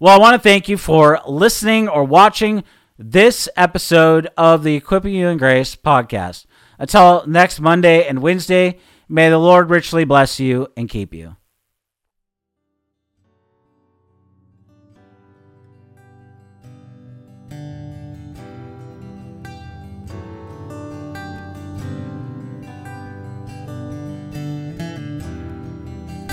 Well, 0.00 0.14
I 0.14 0.18
want 0.18 0.34
to 0.34 0.48
thank 0.48 0.68
you 0.68 0.78
for 0.78 1.20
listening 1.26 1.88
or 1.88 2.04
watching 2.04 2.64
this 2.98 3.48
episode 3.56 4.28
of 4.36 4.62
the 4.62 4.76
Equipping 4.76 5.14
You 5.14 5.28
in 5.28 5.38
Grace 5.38 5.76
podcast. 5.76 6.46
Until 6.78 7.26
next 7.26 7.60
Monday 7.60 8.06
and 8.06 8.22
Wednesday, 8.22 8.78
may 9.08 9.30
the 9.30 9.38
Lord 9.38 9.70
richly 9.70 10.04
bless 10.04 10.38
you 10.38 10.68
and 10.76 10.88
keep 10.88 11.14
you. 11.14 11.36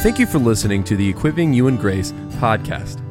Thank 0.06 0.20
you 0.20 0.28
for 0.28 0.38
listening 0.38 0.84
to 0.84 0.96
the 0.96 1.10
Equipping 1.10 1.52
You 1.52 1.68
in 1.68 1.78
Grace 1.78 2.12
podcast. 2.38 3.02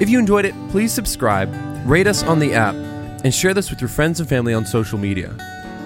If 0.00 0.08
you 0.08 0.18
enjoyed 0.18 0.44
it, 0.44 0.54
please 0.70 0.92
subscribe, 0.92 1.48
rate 1.86 2.08
us 2.08 2.24
on 2.24 2.40
the 2.40 2.54
app, 2.54 2.74
and 2.74 3.32
share 3.32 3.54
this 3.54 3.70
with 3.70 3.80
your 3.80 3.88
friends 3.88 4.18
and 4.18 4.28
family 4.28 4.52
on 4.52 4.66
social 4.66 4.98
media. 4.98 5.36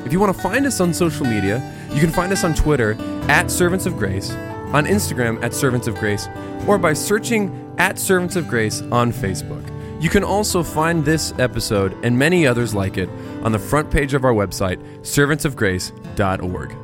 If 0.06 0.12
you 0.12 0.20
want 0.20 0.34
to 0.34 0.42
find 0.42 0.64
us 0.64 0.80
on 0.80 0.94
social 0.94 1.26
media, 1.26 1.58
you 1.94 2.00
can 2.00 2.10
find 2.10 2.32
us 2.32 2.42
on 2.42 2.54
Twitter 2.54 2.96
at 3.28 3.50
Servants 3.50 3.86
of 3.86 3.96
Grace, 3.96 4.32
on 4.72 4.84
Instagram 4.84 5.42
at 5.42 5.54
Servants 5.54 5.86
of 5.86 5.94
Grace, 5.94 6.28
or 6.66 6.76
by 6.76 6.92
searching 6.92 7.72
at 7.78 7.98
Servants 7.98 8.34
of 8.34 8.48
Grace 8.48 8.82
on 8.90 9.12
Facebook. 9.12 9.62
You 10.02 10.10
can 10.10 10.24
also 10.24 10.62
find 10.62 11.04
this 11.04 11.32
episode 11.38 11.96
and 12.04 12.18
many 12.18 12.46
others 12.46 12.74
like 12.74 12.98
it 12.98 13.08
on 13.42 13.52
the 13.52 13.58
front 13.58 13.90
page 13.90 14.12
of 14.12 14.24
our 14.24 14.32
website, 14.32 14.82
servantsofgrace.org. 15.02 16.83